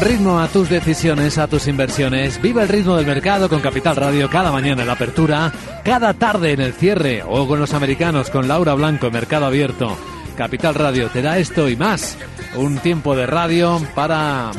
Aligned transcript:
Ritmo 0.00 0.40
a 0.40 0.48
tus 0.48 0.70
decisiones, 0.70 1.36
a 1.36 1.46
tus 1.46 1.68
inversiones. 1.68 2.40
Viva 2.40 2.62
el 2.62 2.68
ritmo 2.68 2.96
del 2.96 3.06
mercado 3.06 3.50
con 3.50 3.60
Capital 3.60 3.96
Radio 3.96 4.30
cada 4.30 4.50
mañana 4.50 4.80
en 4.80 4.86
la 4.86 4.94
apertura, 4.94 5.52
cada 5.84 6.14
tarde 6.14 6.52
en 6.52 6.60
el 6.60 6.72
cierre 6.72 7.22
o 7.22 7.46
con 7.46 7.60
los 7.60 7.74
americanos 7.74 8.30
con 8.30 8.48
Laura 8.48 8.72
Blanco 8.72 9.08
en 9.08 9.12
Mercado 9.12 9.44
Abierto. 9.44 9.98
Capital 10.36 10.74
Radio 10.74 11.10
te 11.10 11.20
da 11.20 11.38
esto 11.38 11.68
y 11.68 11.76
más. 11.76 12.16
Un 12.56 12.78
tiempo 12.78 13.14
de 13.14 13.26
radio 13.26 13.78
para 13.94 14.50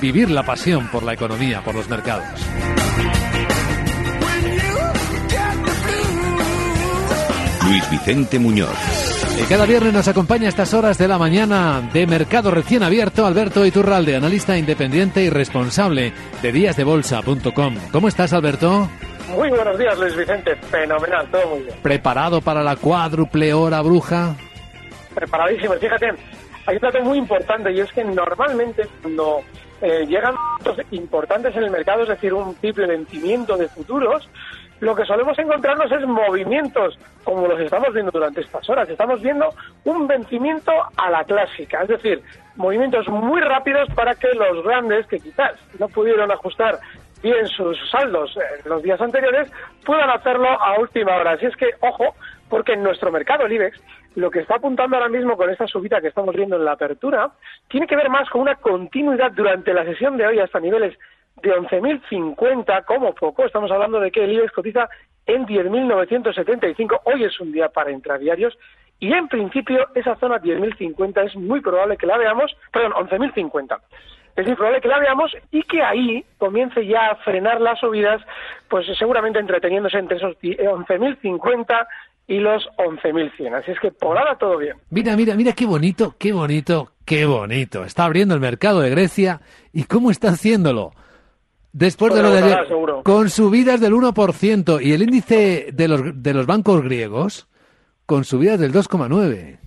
vivir 0.00 0.30
la 0.30 0.44
pasión 0.44 0.88
por 0.88 1.04
la 1.04 1.14
economía, 1.14 1.62
por 1.62 1.76
los 1.76 1.88
mercados. 1.88 2.26
Luis 7.68 7.90
Vicente 7.90 8.38
Muñoz. 8.40 8.97
Y 9.40 9.42
cada 9.42 9.66
viernes 9.66 9.92
nos 9.92 10.08
acompaña 10.08 10.46
a 10.46 10.48
estas 10.48 10.74
horas 10.74 10.98
de 10.98 11.06
la 11.06 11.16
mañana 11.16 11.80
de 11.92 12.08
Mercado 12.08 12.50
Recién 12.50 12.82
Abierto 12.82 13.24
Alberto 13.24 13.64
Iturralde, 13.64 14.16
analista 14.16 14.58
independiente 14.58 15.22
y 15.22 15.30
responsable 15.30 16.12
de 16.42 16.52
díasdebolsa.com. 16.52 17.76
¿Cómo 17.92 18.08
estás, 18.08 18.32
Alberto? 18.32 18.88
Muy 19.28 19.48
buenos 19.50 19.78
días, 19.78 19.96
Luis 19.96 20.16
Vicente. 20.16 20.56
Fenomenal, 20.56 21.30
todo 21.30 21.50
muy 21.50 21.60
bien. 21.60 21.76
¿Preparado 21.82 22.40
para 22.40 22.64
la 22.64 22.74
cuádruple 22.74 23.54
hora 23.54 23.80
bruja? 23.80 24.34
Preparadísimo. 25.14 25.74
Fíjate, 25.74 26.08
hay 26.66 26.74
un 26.74 26.82
dato 26.82 27.00
muy 27.02 27.18
importante 27.18 27.72
y 27.72 27.78
es 27.78 27.92
que 27.92 28.02
normalmente 28.02 28.88
cuando 29.00 29.44
eh, 29.80 30.04
llegan 30.06 30.34
datos 30.58 30.84
importantes 30.90 31.54
en 31.54 31.62
el 31.62 31.70
mercado, 31.70 32.02
es 32.02 32.08
decir, 32.08 32.34
un 32.34 32.56
triple 32.56 32.86
vencimiento 32.86 33.56
de 33.56 33.68
futuros, 33.68 34.28
lo 34.80 34.94
que 34.94 35.04
solemos 35.04 35.38
encontrarnos 35.38 35.90
es 35.90 36.06
movimientos, 36.06 36.98
como 37.24 37.46
los 37.46 37.60
estamos 37.60 37.92
viendo 37.92 38.10
durante 38.10 38.40
estas 38.40 38.68
horas. 38.68 38.88
Estamos 38.88 39.20
viendo 39.20 39.52
un 39.84 40.06
vencimiento 40.06 40.72
a 40.96 41.10
la 41.10 41.24
clásica, 41.24 41.82
es 41.82 41.88
decir, 41.88 42.22
movimientos 42.56 43.08
muy 43.08 43.40
rápidos 43.40 43.88
para 43.94 44.14
que 44.14 44.28
los 44.34 44.64
grandes, 44.64 45.06
que 45.06 45.18
quizás 45.18 45.52
no 45.78 45.88
pudieron 45.88 46.30
ajustar 46.30 46.78
bien 47.22 47.46
sus 47.48 47.76
saldos 47.90 48.36
en 48.36 48.70
los 48.70 48.82
días 48.82 49.00
anteriores, 49.00 49.50
puedan 49.84 50.10
hacerlo 50.10 50.48
a 50.48 50.78
última 50.78 51.16
hora. 51.16 51.32
Así 51.32 51.46
es 51.46 51.56
que, 51.56 51.70
ojo, 51.80 52.14
porque 52.48 52.74
en 52.74 52.82
nuestro 52.82 53.10
mercado, 53.10 53.46
el 53.46 53.52
IBEX, 53.52 53.80
lo 54.14 54.30
que 54.30 54.40
está 54.40 54.56
apuntando 54.56 54.96
ahora 54.96 55.08
mismo 55.08 55.36
con 55.36 55.50
esta 55.50 55.66
subida 55.66 56.00
que 56.00 56.08
estamos 56.08 56.34
viendo 56.34 56.56
en 56.56 56.64
la 56.64 56.72
apertura, 56.72 57.30
tiene 57.68 57.86
que 57.86 57.96
ver 57.96 58.08
más 58.08 58.28
con 58.30 58.42
una 58.42 58.56
continuidad 58.56 59.32
durante 59.32 59.72
la 59.72 59.84
sesión 59.84 60.16
de 60.16 60.26
hoy 60.26 60.38
hasta 60.40 60.60
niveles 60.60 60.96
de 61.42 61.50
11.050 61.50 62.84
como 62.84 63.14
poco. 63.14 63.44
Estamos 63.44 63.70
hablando 63.70 64.00
de 64.00 64.10
que 64.10 64.24
el 64.24 64.32
IBEX 64.32 64.52
cotiza 64.52 64.88
en 65.26 65.46
10.975. 65.46 67.00
Hoy 67.04 67.24
es 67.24 67.38
un 67.40 67.52
día 67.52 67.68
para 67.68 67.92
intradiarios 67.92 68.58
y 69.00 69.12
en 69.12 69.28
principio 69.28 69.86
esa 69.94 70.16
zona 70.16 70.40
10.050 70.40 71.26
es 71.26 71.36
muy 71.36 71.60
probable 71.60 71.96
que 71.96 72.06
la 72.06 72.18
veamos, 72.18 72.56
perdón, 72.72 72.92
11.050. 72.92 73.78
Es 74.36 74.46
muy 74.46 74.54
probable 74.54 74.80
que 74.80 74.88
la 74.88 75.00
veamos 75.00 75.32
y 75.50 75.62
que 75.64 75.82
ahí 75.82 76.24
comience 76.38 76.86
ya 76.86 77.10
a 77.10 77.16
frenar 77.16 77.60
las 77.60 77.80
subidas, 77.80 78.22
pues 78.68 78.86
seguramente 78.98 79.40
entreteniéndose 79.40 79.98
entre 79.98 80.16
esos 80.16 80.36
11.050 80.38 81.86
y 82.28 82.38
los 82.38 82.68
11.100. 82.76 83.54
Así 83.54 83.72
es 83.72 83.80
que 83.80 83.90
por 83.90 84.16
ahora 84.16 84.36
todo 84.36 84.58
bien. 84.58 84.76
Mira, 84.90 85.16
mira, 85.16 85.34
mira 85.34 85.52
qué 85.54 85.66
bonito, 85.66 86.14
qué 86.18 86.32
bonito, 86.32 86.92
qué 87.04 87.24
bonito. 87.24 87.84
Está 87.84 88.04
abriendo 88.04 88.34
el 88.34 88.40
mercado 88.40 88.80
de 88.80 88.90
Grecia 88.90 89.40
y 89.72 89.84
cómo 89.84 90.10
está 90.10 90.28
haciéndolo. 90.28 90.92
Después 91.72 92.14
de 92.14 92.22
lo 92.22 92.30
de 92.30 92.38
ayer, 92.38 92.66
con 93.04 93.28
subidas 93.28 93.80
del 93.80 93.92
1% 93.92 94.82
y 94.82 94.92
el 94.92 95.02
índice 95.02 95.68
de 95.72 95.88
los, 95.88 96.22
de 96.22 96.34
los 96.34 96.46
bancos 96.46 96.82
griegos 96.82 97.48
con 98.06 98.24
subidas 98.24 98.58
del 98.58 98.72
2,9%. 98.72 99.58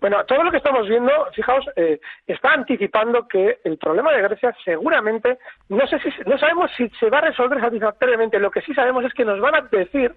Bueno, 0.00 0.22
todo 0.26 0.42
lo 0.42 0.50
que 0.50 0.58
estamos 0.58 0.86
viendo, 0.86 1.10
fijaos, 1.32 1.64
eh, 1.76 1.98
está 2.26 2.52
anticipando 2.52 3.26
que 3.26 3.58
el 3.64 3.78
problema 3.78 4.12
de 4.12 4.20
Grecia 4.20 4.54
seguramente, 4.62 5.38
no 5.70 5.86
sé 5.86 5.98
si, 6.00 6.10
no 6.26 6.36
sabemos 6.36 6.70
si 6.76 6.90
se 7.00 7.08
va 7.08 7.18
a 7.18 7.22
resolver 7.22 7.58
satisfactoriamente. 7.58 8.38
Lo 8.38 8.50
que 8.50 8.60
sí 8.60 8.74
sabemos 8.74 9.02
es 9.06 9.14
que 9.14 9.24
nos 9.24 9.40
van 9.40 9.54
a 9.54 9.60
decir 9.62 10.14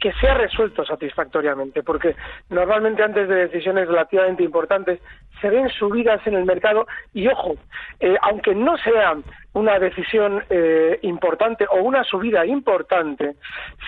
que 0.00 0.12
se 0.14 0.28
ha 0.28 0.34
resuelto 0.34 0.84
satisfactoriamente, 0.84 1.84
porque 1.84 2.16
normalmente 2.50 3.02
antes 3.02 3.28
de 3.28 3.46
decisiones 3.46 3.86
relativamente 3.86 4.42
importantes 4.42 5.00
se 5.40 5.50
ven 5.50 5.68
subidas 5.70 6.24
en 6.26 6.34
el 6.34 6.44
mercado 6.44 6.86
y 7.12 7.28
ojo, 7.28 7.54
eh, 8.00 8.16
aunque 8.22 8.54
no 8.54 8.76
sea 8.78 9.16
una 9.54 9.78
decisión 9.78 10.44
eh, 10.50 10.98
importante 11.02 11.66
o 11.70 11.82
una 11.82 12.04
subida 12.04 12.46
importante, 12.46 13.34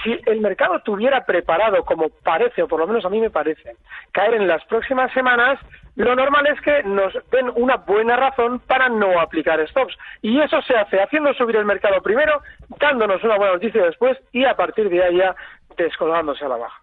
si 0.03 0.19
el 0.27 0.41
mercado 0.41 0.81
tuviera 0.81 1.25
preparado, 1.25 1.85
como 1.85 2.09
parece, 2.09 2.63
o 2.63 2.69
por 2.69 2.81
lo 2.81 2.87
menos 2.87 3.05
a 3.05 3.11
mí 3.11 3.21
me 3.21 3.31
parece, 3.31 3.77
caer 4.13 4.35
en 4.35 4.49
las 4.49 4.65
próximas 4.65 5.13
semanas, 5.13 5.59
lo 5.97 6.15
normal 6.17 6.47
es 6.47 6.61
que 6.61 6.83
nos 6.85 7.13
den 7.31 7.51
una 7.57 7.77
buena 7.77 8.17
razón 8.17 8.61
para 8.61 8.89
no 8.89 9.21
aplicar 9.21 9.67
stops. 9.69 9.97
Y 10.23 10.41
eso 10.41 10.63
se 10.63 10.77
hace 10.77 11.01
haciendo 11.01 11.35
subir 11.35 11.57
el 11.57 11.65
mercado 11.65 12.01
primero, 12.01 12.41
dándonos 12.81 13.23
una 13.23 13.37
buena 13.37 13.55
noticia 13.55 13.85
después 13.85 14.17
y 14.33 14.45
a 14.45 14.55
partir 14.55 14.89
de 14.89 15.03
ahí 15.03 15.21
descolgándose 15.77 16.45
a 16.45 16.49
la 16.49 16.57
baja. 16.57 16.81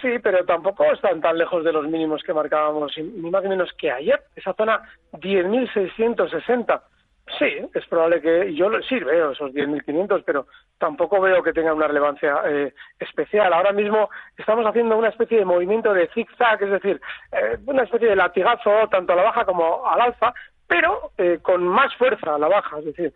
Sí, 0.00 0.18
pero 0.22 0.44
tampoco 0.44 0.84
están 0.92 1.20
tan 1.20 1.36
lejos 1.36 1.64
de 1.64 1.72
los 1.72 1.86
mínimos 1.88 2.22
que 2.22 2.32
marcábamos, 2.32 2.92
ni 2.96 3.30
más 3.30 3.42
ni 3.42 3.48
menos 3.48 3.72
que 3.72 3.90
ayer. 3.90 4.20
Esa 4.36 4.54
zona 4.54 4.82
10.660. 5.12 6.82
Sí, 7.38 7.46
es 7.72 7.86
probable 7.86 8.20
que 8.20 8.54
yo 8.54 8.68
sí 8.88 8.98
veo 8.98 9.30
esos 9.30 9.52
10.500, 9.52 10.22
pero 10.24 10.46
tampoco 10.78 11.20
veo 11.20 11.42
que 11.42 11.52
tenga 11.52 11.72
una 11.72 11.86
relevancia 11.86 12.42
eh, 12.46 12.74
especial. 12.98 13.52
Ahora 13.52 13.72
mismo 13.72 14.10
estamos 14.36 14.66
haciendo 14.66 14.96
una 14.96 15.08
especie 15.08 15.38
de 15.38 15.44
movimiento 15.44 15.94
de 15.94 16.08
zigzag, 16.08 16.62
es 16.62 16.70
decir, 16.70 17.00
eh, 17.32 17.58
una 17.66 17.84
especie 17.84 18.08
de 18.08 18.16
latigazo 18.16 18.88
tanto 18.90 19.12
a 19.12 19.16
la 19.16 19.22
baja 19.22 19.44
como 19.44 19.86
al 19.86 20.00
alza, 20.00 20.34
pero 20.66 21.12
eh, 21.16 21.38
con 21.40 21.66
más 21.66 21.94
fuerza 21.96 22.34
a 22.34 22.38
la 22.38 22.48
baja. 22.48 22.78
Es 22.80 22.86
decir, 22.86 23.12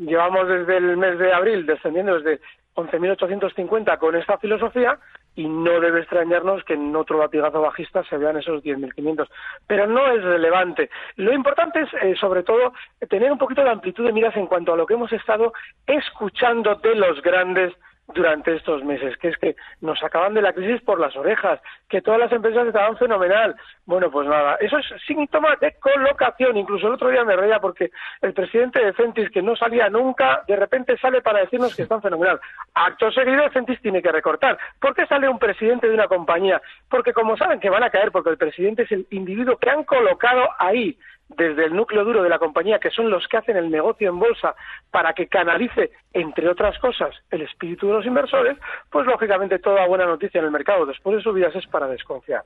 llevamos 0.00 0.48
desde 0.48 0.76
el 0.76 0.96
mes 0.96 1.18
de 1.18 1.32
abril 1.32 1.66
descendiendo 1.66 2.20
desde 2.20 2.40
11.850 2.74 3.98
con 3.98 4.16
esta 4.16 4.38
filosofía 4.38 4.98
y 5.34 5.48
no 5.48 5.80
debe 5.80 6.00
extrañarnos 6.00 6.62
que 6.64 6.74
en 6.74 6.94
otro 6.94 7.18
latigazo 7.18 7.60
bajista 7.60 8.04
se 8.04 8.18
vean 8.18 8.36
esos 8.36 8.62
10.500. 8.62 9.28
Pero 9.66 9.86
no 9.86 10.06
es 10.08 10.22
relevante. 10.22 10.90
Lo 11.16 11.32
importante 11.32 11.80
es, 11.80 11.88
eh, 12.02 12.14
sobre 12.20 12.42
todo, 12.42 12.72
tener 13.08 13.32
un 13.32 13.38
poquito 13.38 13.62
de 13.64 13.70
amplitud 13.70 14.04
de 14.04 14.12
miras 14.12 14.36
en 14.36 14.46
cuanto 14.46 14.72
a 14.72 14.76
lo 14.76 14.86
que 14.86 14.94
hemos 14.94 15.12
estado 15.12 15.52
escuchando 15.86 16.74
de 16.76 16.94
los 16.94 17.22
grandes 17.22 17.72
durante 18.14 18.54
estos 18.54 18.84
meses, 18.84 19.16
que 19.18 19.28
es 19.28 19.36
que 19.38 19.56
nos 19.80 20.02
acaban 20.02 20.34
de 20.34 20.42
la 20.42 20.52
crisis 20.52 20.80
por 20.82 21.00
las 21.00 21.16
orejas, 21.16 21.60
que 21.88 22.02
todas 22.02 22.20
las 22.20 22.32
empresas 22.32 22.66
estaban 22.66 22.96
fenomenal. 22.96 23.54
Bueno, 23.86 24.10
pues 24.10 24.28
nada, 24.28 24.56
eso 24.60 24.78
es 24.78 24.86
síntoma 25.06 25.56
de 25.60 25.74
colocación. 25.80 26.56
Incluso 26.56 26.86
el 26.86 26.94
otro 26.94 27.08
día 27.08 27.24
me 27.24 27.36
reía 27.36 27.60
porque 27.60 27.90
el 28.20 28.32
presidente 28.32 28.84
de 28.84 28.92
Centis, 28.94 29.30
que 29.30 29.42
no 29.42 29.56
salía 29.56 29.88
nunca, 29.88 30.42
de 30.46 30.56
repente 30.56 30.96
sale 30.98 31.22
para 31.22 31.40
decirnos 31.40 31.74
que 31.74 31.82
están 31.82 32.02
fenomenal. 32.02 32.40
Acto 32.74 33.10
seguido, 33.12 33.48
Centis 33.50 33.80
tiene 33.80 34.02
que 34.02 34.12
recortar. 34.12 34.58
¿Por 34.80 34.94
qué 34.94 35.06
sale 35.06 35.28
un 35.28 35.38
presidente 35.38 35.88
de 35.88 35.94
una 35.94 36.08
compañía? 36.08 36.60
Porque 36.88 37.12
como 37.12 37.36
saben 37.36 37.60
que 37.60 37.70
van 37.70 37.82
a 37.82 37.90
caer, 37.90 38.12
porque 38.12 38.30
el 38.30 38.38
presidente 38.38 38.82
es 38.82 38.92
el 38.92 39.06
individuo 39.10 39.56
que 39.56 39.70
han 39.70 39.84
colocado 39.84 40.48
ahí 40.58 40.98
desde 41.36 41.64
el 41.64 41.74
núcleo 41.74 42.04
duro 42.04 42.22
de 42.22 42.28
la 42.28 42.38
compañía, 42.38 42.78
que 42.78 42.90
son 42.90 43.10
los 43.10 43.26
que 43.28 43.36
hacen 43.36 43.56
el 43.56 43.70
negocio 43.70 44.08
en 44.08 44.18
bolsa, 44.18 44.54
para 44.90 45.12
que 45.12 45.28
canalice, 45.28 45.92
entre 46.12 46.48
otras 46.48 46.78
cosas, 46.78 47.14
el 47.30 47.42
espíritu 47.42 47.86
de 47.86 47.94
los 47.94 48.06
inversores, 48.06 48.56
pues 48.90 49.06
lógicamente 49.06 49.58
toda 49.58 49.86
buena 49.86 50.06
noticia 50.06 50.38
en 50.38 50.46
el 50.46 50.50
mercado 50.50 50.86
después 50.86 51.16
de 51.16 51.22
subidas 51.22 51.54
es 51.54 51.66
para 51.66 51.86
desconfiar. 51.86 52.42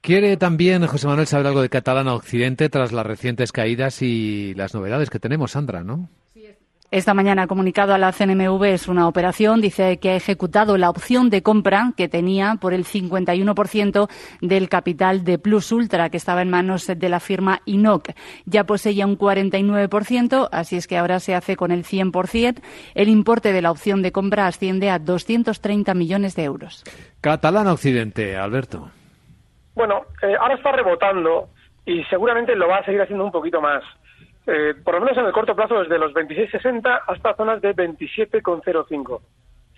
Quiere 0.00 0.36
también 0.36 0.84
José 0.86 1.06
Manuel 1.06 1.28
saber 1.28 1.46
algo 1.46 1.62
de 1.62 1.68
Catalana 1.68 2.14
Occidente 2.14 2.68
tras 2.68 2.92
las 2.92 3.06
recientes 3.06 3.52
caídas 3.52 4.02
y 4.02 4.52
las 4.54 4.74
novedades 4.74 5.10
que 5.10 5.20
tenemos, 5.20 5.52
Sandra, 5.52 5.84
¿no? 5.84 6.08
Esta 6.92 7.14
mañana 7.14 7.44
ha 7.44 7.46
comunicado 7.46 7.94
a 7.94 7.98
la 7.98 8.12
CNMV 8.12 8.64
es 8.64 8.86
una 8.86 9.08
operación, 9.08 9.62
dice 9.62 9.98
que 9.98 10.10
ha 10.10 10.14
ejecutado 10.14 10.76
la 10.76 10.90
opción 10.90 11.30
de 11.30 11.42
compra 11.42 11.92
que 11.96 12.06
tenía 12.06 12.56
por 12.60 12.74
el 12.74 12.84
51% 12.84 14.10
del 14.42 14.68
capital 14.68 15.24
de 15.24 15.38
Plus 15.38 15.72
Ultra 15.72 16.10
que 16.10 16.18
estaba 16.18 16.42
en 16.42 16.50
manos 16.50 16.86
de 16.86 17.08
la 17.08 17.18
firma 17.18 17.60
INOC. 17.64 18.10
Ya 18.44 18.64
poseía 18.64 19.06
un 19.06 19.16
49%, 19.16 20.50
así 20.52 20.76
es 20.76 20.86
que 20.86 20.98
ahora 20.98 21.18
se 21.18 21.34
hace 21.34 21.56
con 21.56 21.70
el 21.70 21.84
100%. 21.84 22.60
El 22.94 23.08
importe 23.08 23.54
de 23.54 23.62
la 23.62 23.70
opción 23.70 24.02
de 24.02 24.12
compra 24.12 24.46
asciende 24.46 24.90
a 24.90 24.98
230 24.98 25.94
millones 25.94 26.36
de 26.36 26.44
euros. 26.44 26.84
Catalana 27.22 27.72
Occidente, 27.72 28.36
Alberto. 28.36 28.90
Bueno, 29.74 30.02
eh, 30.20 30.36
ahora 30.38 30.56
está 30.56 30.72
rebotando 30.72 31.48
y 31.86 32.04
seguramente 32.04 32.54
lo 32.54 32.68
va 32.68 32.80
a 32.80 32.84
seguir 32.84 33.00
haciendo 33.00 33.24
un 33.24 33.32
poquito 33.32 33.62
más. 33.62 33.82
Eh, 34.46 34.74
por 34.82 34.94
lo 34.94 35.00
menos 35.00 35.16
en 35.18 35.26
el 35.26 35.32
corto 35.32 35.54
plazo, 35.54 35.80
desde 35.80 35.98
los 35.98 36.12
26,60 36.12 37.02
hasta 37.06 37.34
zonas 37.34 37.62
de 37.62 37.74
27,05. 37.74 39.20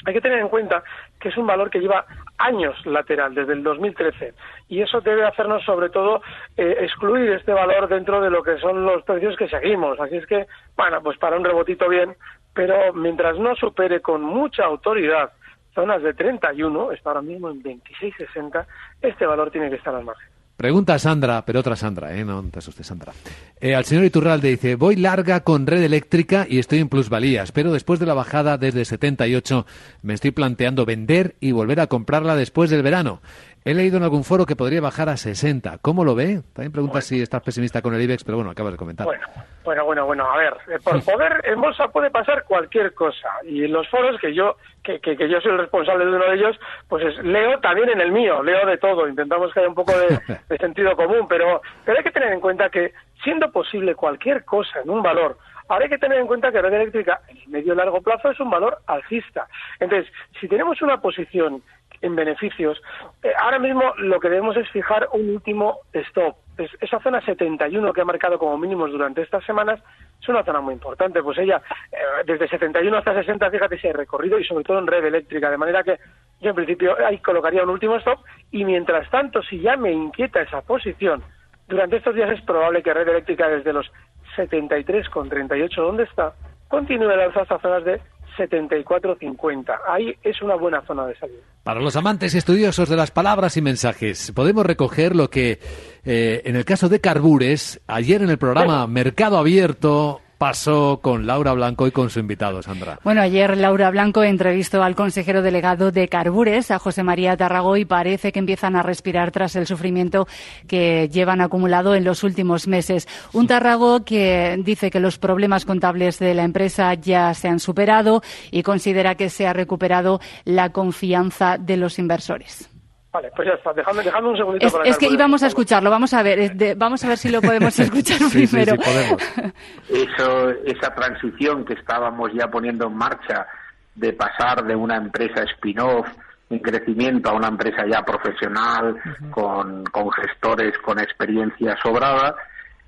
Hay 0.06 0.12
que 0.12 0.20
tener 0.20 0.38
en 0.38 0.48
cuenta 0.48 0.82
que 1.18 1.30
es 1.30 1.36
un 1.36 1.46
valor 1.46 1.70
que 1.70 1.80
lleva 1.80 2.04
años 2.36 2.74
lateral, 2.84 3.34
desde 3.34 3.54
el 3.54 3.62
2013, 3.62 4.34
y 4.68 4.82
eso 4.82 5.00
debe 5.00 5.24
hacernos 5.24 5.64
sobre 5.64 5.88
todo 5.88 6.20
eh, 6.56 6.76
excluir 6.80 7.30
este 7.30 7.52
valor 7.52 7.88
dentro 7.88 8.20
de 8.20 8.28
lo 8.28 8.42
que 8.42 8.58
son 8.58 8.84
los 8.84 9.02
precios 9.04 9.36
que 9.36 9.48
seguimos. 9.48 9.98
Así 10.00 10.16
es 10.16 10.26
que, 10.26 10.46
bueno, 10.76 11.02
pues 11.02 11.16
para 11.18 11.36
un 11.36 11.44
rebotito 11.44 11.88
bien, 11.88 12.16
pero 12.52 12.92
mientras 12.92 13.38
no 13.38 13.54
supere 13.54 14.00
con 14.00 14.22
mucha 14.22 14.64
autoridad 14.64 15.32
zonas 15.74 16.02
de 16.02 16.14
31, 16.14 16.92
está 16.92 17.10
ahora 17.10 17.22
mismo 17.22 17.50
en 17.50 17.62
26,60, 17.62 18.66
este 19.02 19.26
valor 19.26 19.50
tiene 19.50 19.70
que 19.70 19.76
estar 19.76 19.94
al 19.94 20.04
margen. 20.04 20.33
Pregunta 20.56 20.98
Sandra, 21.00 21.44
pero 21.44 21.60
otra 21.60 21.74
Sandra, 21.74 22.16
¿eh? 22.16 22.24
No 22.24 22.42
te 22.44 22.60
asustes, 22.60 22.86
Sandra. 22.86 23.12
Eh, 23.60 23.74
al 23.74 23.84
señor 23.84 24.04
Iturralde 24.04 24.50
dice, 24.50 24.76
voy 24.76 24.94
larga 24.94 25.40
con 25.40 25.66
red 25.66 25.82
eléctrica 25.82 26.46
y 26.48 26.58
estoy 26.58 26.78
en 26.78 26.88
plusvalías, 26.88 27.50
pero 27.50 27.72
después 27.72 27.98
de 27.98 28.06
la 28.06 28.14
bajada 28.14 28.56
desde 28.56 28.84
78 28.84 29.66
me 30.02 30.14
estoy 30.14 30.30
planteando 30.30 30.86
vender 30.86 31.34
y 31.40 31.50
volver 31.50 31.80
a 31.80 31.88
comprarla 31.88 32.36
después 32.36 32.70
del 32.70 32.82
verano. 32.82 33.20
He 33.66 33.72
leído 33.72 33.96
en 33.96 34.02
algún 34.02 34.24
foro 34.24 34.44
que 34.44 34.56
podría 34.56 34.82
bajar 34.82 35.08
a 35.08 35.16
60. 35.16 35.78
¿Cómo 35.80 36.04
lo 36.04 36.14
ve? 36.14 36.42
También 36.52 36.70
pregunta 36.70 37.00
si 37.00 37.22
estás 37.22 37.40
pesimista 37.42 37.80
con 37.80 37.94
el 37.94 38.02
IBEX, 38.02 38.22
pero 38.22 38.36
bueno, 38.36 38.50
acabas 38.50 38.74
de 38.74 38.76
comentar. 38.76 39.06
Bueno, 39.06 39.26
bueno, 39.64 39.84
bueno, 39.86 40.04
bueno. 40.04 40.30
A 40.30 40.36
ver, 40.36 40.54
eh, 40.68 40.78
por 40.84 41.02
poder 41.04 41.40
en 41.44 41.58
bolsa 41.58 41.88
puede 41.88 42.10
pasar 42.10 42.44
cualquier 42.44 42.92
cosa. 42.92 43.30
Y 43.48 43.64
en 43.64 43.72
los 43.72 43.88
foros, 43.88 44.20
que 44.20 44.34
yo 44.34 44.56
que, 44.82 45.00
que, 45.00 45.16
yo 45.16 45.40
soy 45.40 45.52
el 45.52 45.58
responsable 45.58 46.04
de 46.04 46.10
uno 46.10 46.26
de 46.26 46.34
ellos, 46.34 46.60
pues 46.88 47.16
leo 47.24 47.58
también 47.60 47.88
en 47.88 48.02
el 48.02 48.12
mío, 48.12 48.42
leo 48.42 48.66
de 48.66 48.76
todo. 48.76 49.08
Intentamos 49.08 49.50
que 49.54 49.60
haya 49.60 49.68
un 49.70 49.74
poco 49.74 49.92
de, 49.96 50.20
de 50.48 50.58
sentido 50.58 50.94
común, 50.94 51.26
pero, 51.26 51.62
pero 51.86 51.96
hay 51.96 52.04
que 52.04 52.10
tener 52.10 52.34
en 52.34 52.40
cuenta 52.40 52.68
que 52.68 52.92
siendo 53.24 53.50
posible 53.50 53.94
cualquier 53.94 54.44
cosa 54.44 54.80
en 54.80 54.90
un 54.90 55.02
valor, 55.02 55.38
Ahora 55.66 55.84
hay 55.84 55.90
que 55.90 55.96
tener 55.96 56.18
en 56.18 56.26
cuenta 56.26 56.52
que 56.52 56.60
la 56.60 56.68
red 56.68 56.74
eléctrica 56.74 57.22
en 57.26 57.38
el 57.38 57.48
medio 57.48 57.72
y 57.72 57.76
largo 57.76 58.02
plazo 58.02 58.30
es 58.30 58.38
un 58.38 58.50
valor 58.50 58.80
alcista. 58.86 59.48
Entonces, 59.80 60.12
si 60.38 60.46
tenemos 60.46 60.82
una 60.82 61.00
posición 61.00 61.62
en 62.04 62.14
beneficios. 62.14 62.80
Eh, 63.22 63.32
ahora 63.40 63.58
mismo 63.58 63.94
lo 63.96 64.20
que 64.20 64.28
debemos 64.28 64.56
es 64.56 64.68
fijar 64.70 65.08
un 65.12 65.30
último 65.30 65.78
stop. 65.92 66.36
esa 66.80 67.00
zona 67.00 67.20
71 67.22 67.92
que 67.92 68.00
ha 68.00 68.04
marcado 68.04 68.38
como 68.38 68.58
mínimos 68.58 68.90
durante 68.90 69.22
estas 69.22 69.44
semanas 69.44 69.80
es 70.20 70.28
una 70.28 70.44
zona 70.44 70.60
muy 70.60 70.74
importante. 70.74 71.22
Pues 71.22 71.38
ella, 71.38 71.62
eh, 71.90 71.96
desde 72.26 72.48
71 72.48 72.98
hasta 72.98 73.14
60, 73.14 73.50
fíjate 73.50 73.78
si 73.78 73.86
hay 73.86 73.94
recorrido 73.94 74.38
y 74.38 74.44
sobre 74.44 74.64
todo 74.64 74.78
en 74.78 74.86
red 74.86 75.04
eléctrica. 75.04 75.50
De 75.50 75.56
manera 75.56 75.82
que 75.82 75.98
yo 76.40 76.50
en 76.50 76.56
principio 76.56 76.94
ahí 77.04 77.18
colocaría 77.18 77.62
un 77.62 77.70
último 77.70 77.96
stop 77.96 78.20
y 78.50 78.64
mientras 78.64 79.08
tanto, 79.10 79.42
si 79.42 79.60
ya 79.60 79.76
me 79.76 79.90
inquieta 79.90 80.42
esa 80.42 80.60
posición, 80.60 81.22
durante 81.68 81.96
estos 81.96 82.14
días 82.14 82.30
es 82.30 82.40
probable 82.42 82.82
que 82.82 82.92
red 82.92 83.08
eléctrica 83.08 83.48
desde 83.48 83.72
los 83.72 83.90
73,38 84.36 85.76
donde 85.76 86.04
está, 86.04 86.34
continúe 86.68 87.10
el 87.10 87.20
alza 87.20 87.42
hasta 87.42 87.58
zonas 87.58 87.84
de 87.84 88.00
74.50. 88.36 89.74
Ahí 89.88 90.14
es 90.22 90.42
una 90.42 90.56
buena 90.56 90.82
zona 90.82 91.06
de 91.06 91.16
salida. 91.16 91.38
Para 91.62 91.80
los 91.80 91.96
amantes 91.96 92.34
estudiosos 92.34 92.88
de 92.88 92.96
las 92.96 93.10
palabras 93.10 93.56
y 93.56 93.62
mensajes, 93.62 94.32
podemos 94.32 94.66
recoger 94.66 95.14
lo 95.14 95.30
que, 95.30 95.58
eh, 96.04 96.42
en 96.44 96.56
el 96.56 96.64
caso 96.64 96.88
de 96.88 97.00
Carbures, 97.00 97.80
ayer 97.86 98.22
en 98.22 98.30
el 98.30 98.38
programa 98.38 98.86
Mercado 98.86 99.38
Abierto, 99.38 100.20
pasó 100.44 101.00
con 101.00 101.26
Laura 101.26 101.54
Blanco 101.54 101.86
y 101.86 101.90
con 101.90 102.10
su 102.10 102.20
invitado, 102.20 102.60
Sandra? 102.60 102.98
Bueno, 103.02 103.22
ayer 103.22 103.56
Laura 103.56 103.90
Blanco 103.90 104.22
entrevistó 104.22 104.82
al 104.82 104.94
consejero 104.94 105.40
delegado 105.40 105.90
de 105.90 106.06
Carbures, 106.06 106.70
a 106.70 106.78
José 106.78 107.02
María 107.02 107.34
Tarragó, 107.34 107.78
y 107.78 107.86
parece 107.86 108.30
que 108.30 108.40
empiezan 108.40 108.76
a 108.76 108.82
respirar 108.82 109.30
tras 109.30 109.56
el 109.56 109.66
sufrimiento 109.66 110.28
que 110.66 111.08
llevan 111.08 111.40
acumulado 111.40 111.94
en 111.94 112.04
los 112.04 112.22
últimos 112.24 112.68
meses. 112.68 113.08
Un 113.32 113.46
Tarragó 113.46 114.04
que 114.04 114.60
dice 114.62 114.90
que 114.90 115.00
los 115.00 115.16
problemas 115.16 115.64
contables 115.64 116.18
de 116.18 116.34
la 116.34 116.44
empresa 116.44 116.92
ya 116.92 117.32
se 117.32 117.48
han 117.48 117.58
superado 117.58 118.20
y 118.50 118.62
considera 118.62 119.14
que 119.14 119.30
se 119.30 119.46
ha 119.46 119.54
recuperado 119.54 120.20
la 120.44 120.72
confianza 120.72 121.56
de 121.56 121.78
los 121.78 121.98
inversores. 121.98 122.68
Vale, 123.14 123.30
pues 123.36 123.46
ya 123.46 123.54
está. 123.54 123.72
Dejadme, 123.72 124.28
un 124.28 124.36
segundito 124.36 124.66
es, 124.66 124.72
para 124.72 124.84
Es 124.86 124.98
que 124.98 125.06
íbamos 125.06 125.40
a 125.44 125.46
escucharlo. 125.46 125.88
Vamos 125.88 126.12
a 126.14 126.22
ver, 126.24 126.76
vamos 126.76 127.04
a 127.04 127.08
ver 127.08 127.16
si 127.16 127.30
lo 127.30 127.40
podemos 127.40 127.78
escuchar 127.78 128.18
primero. 128.28 128.72
Sí, 128.72 128.78
podemos. 128.78 129.54
Eso, 129.88 130.50
esa 130.66 130.92
transición 130.92 131.64
que 131.64 131.74
estábamos 131.74 132.32
ya 132.34 132.48
poniendo 132.48 132.88
en 132.88 132.96
marcha 132.96 133.46
de 133.94 134.12
pasar 134.14 134.64
de 134.64 134.74
una 134.74 134.96
empresa 134.96 135.44
spin-off 135.44 136.08
en 136.50 136.58
crecimiento 136.58 137.30
a 137.30 137.34
una 137.34 137.46
empresa 137.46 137.84
ya 137.88 138.02
profesional, 138.02 139.00
con, 139.30 139.84
con 139.84 140.10
gestores 140.10 140.76
con 140.78 140.98
experiencia 140.98 141.76
sobrada, 141.80 142.34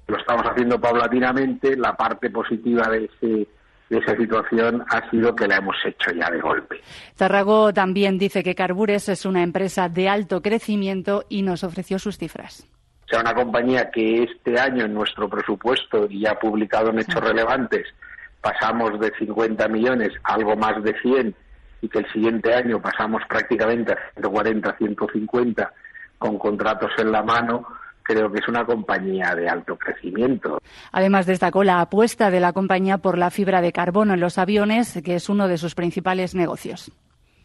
lo 0.09 0.19
estamos 0.19 0.43
haciendo 0.43 0.81
paulatinamente. 0.81 1.77
La 1.77 1.93
parte 1.95 2.31
positiva 2.31 2.89
de 2.89 3.05
ese 3.05 3.47
y 3.89 3.97
esa 3.97 4.17
situación 4.17 4.85
ha 4.89 5.09
sido 5.11 5.35
que 5.35 5.47
la 5.47 5.57
hemos 5.57 5.77
hecho 5.85 6.11
ya 6.13 6.31
de 6.31 6.41
golpe. 6.41 6.81
Tarragó 7.17 7.73
también 7.73 8.19
dice 8.19 8.43
que 8.43 8.55
Carbures 8.55 9.09
es 9.09 9.25
una 9.25 9.43
empresa 9.43 9.89
de 9.89 10.09
alto 10.09 10.43
crecimiento 10.43 11.25
y 11.29 11.43
nos 11.43 11.63
ofreció 11.65 11.99
sus 11.99 12.19
cifras. 12.19 12.67
O 13.05 13.09
sea, 13.09 13.21
una 13.21 13.35
compañía 13.35 13.91
que 13.91 14.25
este 14.25 14.59
año 14.59 14.85
en 14.85 14.95
nuestro 14.95 15.29
presupuesto 15.29 16.09
y 16.11 16.27
ha 16.27 16.35
publicado 16.39 16.91
en 16.91 16.99
hechos 16.99 17.23
relevantes 17.23 17.87
pasamos 18.41 18.99
de 19.01 19.13
50 19.19 19.69
millones 19.69 20.13
a 20.25 20.35
algo 20.35 20.57
más 20.57 20.83
de 20.83 20.95
100 21.01 21.35
y 21.83 21.89
que 21.89 21.99
el 21.99 22.13
siguiente 22.13 22.55
año 22.55 22.81
pasamos 22.81 23.23
prácticamente 23.29 23.93
a 23.93 23.99
140, 24.15 24.77
150 24.77 25.73
con 26.19 26.39
contratos 26.39 26.91
en 26.99 27.13
la 27.13 27.23
mano, 27.23 27.67
creo 28.07 28.31
que 28.31 28.39
es 28.39 28.49
una 28.49 28.65
compañía 28.65 29.35
de 29.35 29.49
alto 29.49 29.77
crecimiento. 29.77 30.61
Además, 30.93 31.27
destacó 31.27 31.65
la 31.65 31.81
apuesta 31.81 32.31
de 32.31 32.41
la 32.41 32.53
compañía 32.53 32.99
por 32.99 33.19
la 33.19 33.31
fibra 33.31 33.61
de 33.61 33.73
carbono 33.73 34.15
en 34.15 34.21
los 34.21 34.39
aviones, 34.39 35.01
que 35.05 35.17
es 35.17 35.29
uno 35.29 35.49
de 35.49 35.59
sus 35.59 35.75
principales 35.75 36.35
negocios. 36.35 36.93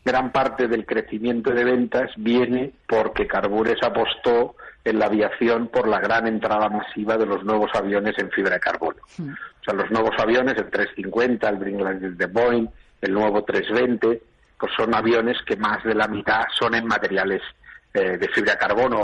Gran 0.06 0.32
parte 0.32 0.68
del 0.68 0.86
crecimiento 0.86 1.52
de 1.52 1.64
ventas 1.64 2.12
viene 2.18 2.74
porque 2.88 3.28
Carbures 3.28 3.82
apostó 3.84 4.56
en 4.84 4.98
la 4.98 5.06
aviación 5.06 5.68
por 5.68 5.88
la 5.88 6.00
gran 6.00 6.28
entrada 6.28 6.70
masiva 6.70 7.18
de 7.18 7.28
los 7.28 7.44
nuevos 7.44 7.70
aviones 7.76 8.16
en 8.18 8.32
fibra 8.32 8.56
de 8.56 8.60
carbono. 8.60 9.00
O 9.20 9.64
sea, 9.64 9.76
los 9.76 9.92
nuevos 9.92 10.16
aviones, 10.18 10.58
el 10.58 10.72
350, 10.72 11.50
el 11.50 11.60
Dreamliner 11.60 12.16
de 12.16 12.26
Boeing, 12.26 12.68
el 13.02 13.14
nuevo 13.14 13.44
320, 13.44 14.22
pues 14.60 14.72
son 14.76 14.94
aviones 14.96 15.38
que 15.46 15.56
más 15.56 15.84
de 15.84 15.94
la 15.94 16.08
mitad 16.08 16.42
son 16.60 16.74
en 16.74 16.86
materiales 16.88 17.42
eh, 17.94 18.18
de 18.18 18.28
fibra 18.30 18.54
de 18.54 18.58
carbono. 18.58 19.04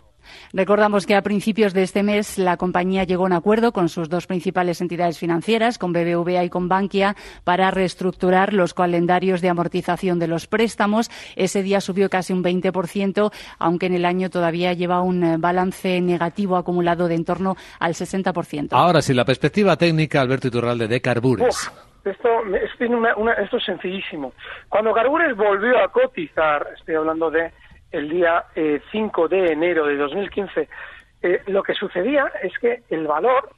Recordamos 0.53 1.05
que 1.05 1.15
a 1.15 1.21
principios 1.21 1.73
de 1.73 1.83
este 1.83 2.03
mes 2.03 2.37
la 2.37 2.57
compañía 2.57 3.03
llegó 3.03 3.23
a 3.23 3.27
un 3.27 3.33
acuerdo 3.33 3.73
con 3.73 3.89
sus 3.89 4.07
dos 4.09 4.25
principales 4.27 4.79
entidades 4.79 5.19
financieras, 5.19 5.77
con 5.77 5.91
BBVA 5.91 6.45
y 6.45 6.49
con 6.49 6.69
Bankia, 6.69 7.15
para 7.43 7.71
reestructurar 7.71 8.53
los 8.53 8.73
calendarios 8.73 9.41
de 9.41 9.49
amortización 9.49 10.17
de 10.17 10.27
los 10.27 10.47
préstamos. 10.47 11.09
Ese 11.35 11.61
día 11.61 11.81
subió 11.81 12.09
casi 12.09 12.31
un 12.31 12.43
20%, 12.43 13.31
aunque 13.59 13.87
en 13.87 13.93
el 13.93 14.05
año 14.05 14.29
todavía 14.29 14.73
lleva 14.73 15.01
un 15.01 15.23
eh, 15.23 15.35
balance 15.37 15.99
negativo 15.99 16.55
acumulado 16.55 17.07
de 17.07 17.17
en 17.17 17.25
torno 17.25 17.57
al 17.79 17.93
60%. 17.93 18.69
Ahora 18.71 19.01
sí, 19.01 19.13
la 19.13 19.25
perspectiva 19.25 19.75
técnica, 19.75 20.21
Alberto 20.21 20.47
Iturralde, 20.47 20.87
de 20.87 21.01
Carbures. 21.01 21.69
Esto, 22.05 22.29
esto 22.79 23.57
es 23.57 23.65
sencillísimo. 23.65 24.31
Cuando 24.69 24.93
Carbures 24.93 25.35
volvió 25.35 25.77
a 25.83 25.91
cotizar, 25.91 26.65
estoy 26.77 26.95
hablando 26.95 27.29
de 27.29 27.51
el 27.91 28.09
día 28.09 28.45
5 28.91 29.25
eh, 29.25 29.29
de 29.29 29.51
enero 29.51 29.85
de 29.85 29.97
2015, 29.97 30.69
eh, 31.21 31.41
lo 31.47 31.63
que 31.63 31.73
sucedía 31.73 32.31
es 32.41 32.57
que 32.59 32.83
el 32.89 33.07
valor, 33.07 33.49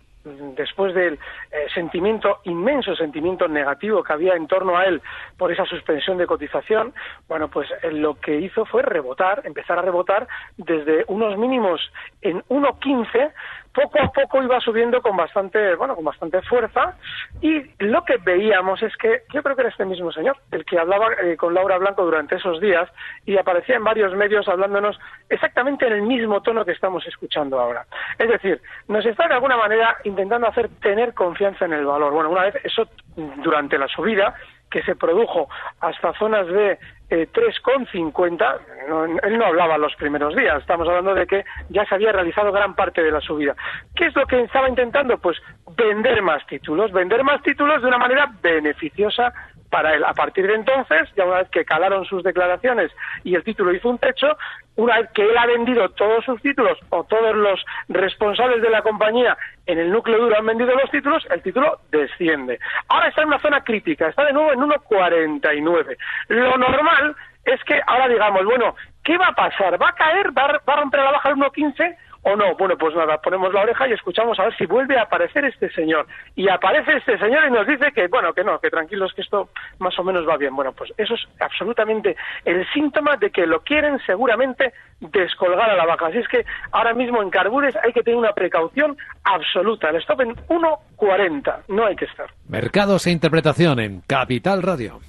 después 0.56 0.94
del 0.94 1.14
eh, 1.14 1.68
sentimiento, 1.74 2.40
inmenso 2.44 2.96
sentimiento 2.96 3.48
negativo 3.48 4.04
que 4.04 4.14
había 4.14 4.36
en 4.36 4.48
torno 4.48 4.78
a 4.78 4.86
él 4.86 5.02
por 5.38 5.52
esa 5.52 5.66
suspensión 5.66 6.18
de 6.18 6.28
cotización, 6.28 6.94
bueno, 7.28 7.50
pues 7.50 7.70
lo 7.92 8.16
que 8.16 8.36
hizo 8.36 8.66
fue 8.66 8.84
rebotar, 8.84 9.42
empezar 9.46 9.80
a 9.80 9.82
rebotar 9.82 10.28
desde 10.58 11.06
unos 11.08 11.38
mínimos 11.38 11.82
en 12.22 12.42
1.15 12.44 13.32
poco 13.80 14.02
a 14.02 14.12
poco 14.12 14.44
iba 14.44 14.60
subiendo 14.60 15.02
con 15.02 15.16
bastante, 15.16 15.76
bueno, 15.76 15.96
con 15.96 16.04
bastante 16.04 16.42
fuerza 16.42 16.98
y 17.42 17.64
lo 17.80 18.04
que 18.04 18.18
veíamos 18.18 18.82
es 18.84 18.96
que 18.98 19.22
yo 19.34 19.42
creo 19.42 19.56
que 19.56 19.62
era 19.62 19.70
este 19.70 19.86
mismo 19.86 20.12
señor 20.12 20.36
el 20.52 20.66
que 20.66 20.78
hablaba 20.78 21.08
eh, 21.24 21.38
con 21.38 21.54
Laura 21.54 21.78
Blanco 21.78 22.04
durante 22.04 22.36
esos 22.36 22.60
días 22.60 22.90
y 23.26 23.38
aparecía 23.38 23.78
en 23.78 23.84
varios 23.84 24.14
medios 24.16 24.48
hablándonos 24.50 25.00
exactamente 25.30 25.88
en 25.88 25.94
el 25.94 26.02
mismo 26.02 26.42
tono 26.42 26.66
que 26.66 26.74
estamos 26.74 27.06
escuchando 27.08 27.60
ahora. 27.60 27.86
Es 28.18 28.28
decir, 28.28 28.62
nos 28.88 29.06
está 29.06 29.28
de 29.28 29.36
alguna 29.36 29.56
manera 29.56 29.96
intentando 30.04 30.48
hacer 30.48 30.70
tener 30.82 31.14
confianza 31.14 31.66
en 31.66 31.74
el 31.74 31.86
valor. 31.86 32.12
Bueno, 32.12 32.32
una 32.32 32.44
vez 32.44 32.56
eso 32.64 32.88
durante 33.16 33.78
la 33.78 33.88
subida 33.88 34.36
que 34.70 34.84
se 34.84 34.96
produjo 34.96 35.50
hasta 35.80 36.14
zonas 36.14 36.48
de 36.48 36.80
eh, 37.10 37.28
3,50, 37.34 38.60
no, 38.88 39.06
él 39.06 39.38
no 39.38 39.46
hablaba 39.46 39.78
los 39.78 39.96
primeros 39.96 40.36
días, 40.36 40.60
estamos 40.60 40.88
hablando 40.88 41.16
de 41.16 41.26
que 41.26 41.44
ya 41.70 41.84
se 41.86 41.96
había 41.96 42.12
realizado 42.12 42.52
gran 42.52 42.76
parte 42.76 43.02
de 43.02 43.12
la 43.12 43.20
subida. 43.20 43.56
¿Qué 43.96 44.06
es 44.06 44.16
lo 44.16 44.26
que 44.28 44.42
estaba 44.42 44.70
intentando? 44.70 45.18
Pues 45.18 45.38
vender 45.76 46.22
más 46.22 46.46
títulos, 46.46 46.92
vender 46.92 47.24
más 47.24 47.42
títulos 47.42 47.82
de 47.82 47.88
una 47.88 47.98
manera 47.98 48.32
beneficiosa 48.42 49.34
para 49.70 49.94
él. 49.94 50.04
A 50.04 50.14
partir 50.14 50.48
de 50.48 50.56
entonces, 50.56 51.10
ya 51.16 51.26
una 51.26 51.40
vez 51.40 51.50
que 51.50 51.66
calaron 51.66 52.06
sus 52.06 52.24
declaraciones 52.24 52.92
y 53.24 53.36
el 53.36 53.44
título 53.44 53.74
hizo 53.74 53.90
un 53.90 53.98
techo, 53.98 54.38
una 54.76 55.00
vez 55.00 55.10
que 55.14 55.24
él 55.24 55.38
ha 55.38 55.46
vendido 55.46 55.90
todos 55.90 56.24
sus 56.26 56.42
títulos 56.42 56.78
o 56.90 57.04
todos 57.04 57.36
los 57.36 57.64
responsables 57.90 58.62
de 58.62 58.70
la 58.70 58.82
compañía 58.82 59.38
en 59.66 59.78
el 59.78 59.92
núcleo 59.92 60.20
duro 60.20 60.38
han 60.38 60.46
vendido 60.46 60.74
los 60.74 60.90
títulos, 60.90 61.26
el 61.30 61.42
título 61.42 61.80
desciende. 61.92 62.60
Ahora 62.88 63.10
está 63.10 63.22
en 63.22 63.28
una 63.28 63.40
zona 63.40 63.62
crítica, 63.62 64.08
está 64.08 64.26
de 64.26 64.34
nuevo 64.34 64.52
en 64.52 64.60
1,49. 64.62 65.98
Lo 66.30 66.58
normal 66.58 67.16
es 67.46 67.64
que 67.66 67.82
ahora 67.86 68.08
digamos, 68.08 68.46
bueno, 68.46 68.76
¿qué 69.04 69.18
va 69.18 69.28
a 69.28 69.36
pasar? 69.36 69.82
¿Va 69.82 69.90
a 69.90 69.96
caer? 69.96 70.32
¿Va 70.38 70.60
a, 70.66 70.76
romper 70.76 71.02
la 71.02 71.12
baja 71.12 71.30
al 71.30 71.36
1,15? 71.36 71.98
O 72.24 72.36
no. 72.36 72.56
Bueno, 72.56 72.78
pues 72.78 72.96
nada, 72.96 73.18
ponemos 73.18 73.54
la 73.54 73.62
oreja 73.62 73.88
y 73.88 73.94
escuchamos 73.94 74.40
a 74.40 74.44
ver 74.44 74.58
si 74.58 74.66
vuelve 74.66 74.98
a 74.98 75.04
aparecer 75.04 75.46
este 75.46 75.70
señor. 75.72 76.08
Y 76.36 76.50
aparece 76.50 76.98
este 76.98 77.18
señor 77.18 77.48
y 77.48 77.52
nos 77.52 77.68
dice 77.68 77.92
que, 77.94 78.08
bueno, 78.08 78.34
que 78.34 78.44
no, 78.44 78.60
que 78.60 78.70
tranquilos, 78.70 79.14
que 79.14 79.22
esto 79.22 79.50
más 79.80 79.98
o 80.00 80.04
menos 80.04 80.28
va 80.28 80.38
bien. 80.38 80.56
Bueno, 80.56 80.72
pues 80.74 80.92
eso 80.98 81.14
es 81.14 81.22
absolutamente 81.40 82.16
el 82.46 82.66
síntoma 82.74 83.18
de 83.18 83.30
que 83.30 83.46
lo 83.46 83.62
quieren 83.62 84.00
seguramente 84.06 84.74
descolgar 85.00 85.70
a 85.70 85.76
la 85.76 85.86
baja. 85.86 86.08
Así 86.08 86.18
es 86.18 86.28
que 86.28 86.46
ahora 86.72 86.94
mismo 86.94 87.22
en 87.22 87.30
Carbures 87.30 87.76
hay 87.84 87.94
que 87.94 88.04
tener 88.04 88.18
una 88.18 88.34
precaución 88.34 88.98
absoluta. 89.24 89.90
El 89.90 89.98
stop 89.98 90.22
en 90.22 90.36
1.40, 90.36 91.64
no 91.70 91.86
hay 91.86 91.96
que 91.96 92.06
estar. 92.06 92.28
Mercados 92.48 93.08
e 93.08 93.12
interpretación 93.12 93.80
en 93.80 94.02
Capital 94.02 94.62
Radio. 94.62 95.00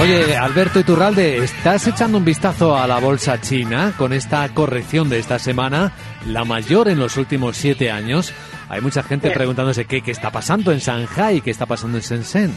Oye, 0.00 0.36
Alberto 0.36 0.78
Iturralde, 0.78 1.38
¿estás 1.38 1.88
echando 1.88 2.18
un 2.18 2.24
vistazo 2.24 2.78
a 2.78 2.86
la 2.86 3.00
bolsa 3.00 3.40
china 3.40 3.92
con 3.98 4.12
esta 4.12 4.48
corrección 4.54 5.08
de 5.08 5.18
esta 5.18 5.40
semana, 5.40 5.92
la 6.26 6.44
mayor 6.44 6.88
en 6.88 7.00
los 7.00 7.16
últimos 7.16 7.56
siete 7.56 7.90
años? 7.90 8.32
Hay 8.68 8.80
mucha 8.80 9.02
gente 9.02 9.30
preguntándose 9.30 9.86
qué, 9.86 10.00
qué 10.00 10.12
está 10.12 10.30
pasando 10.30 10.70
en 10.70 10.78
Shanghai, 10.78 11.40
qué 11.40 11.50
está 11.50 11.66
pasando 11.66 11.98
en 11.98 12.04
Shenzhen. 12.04 12.54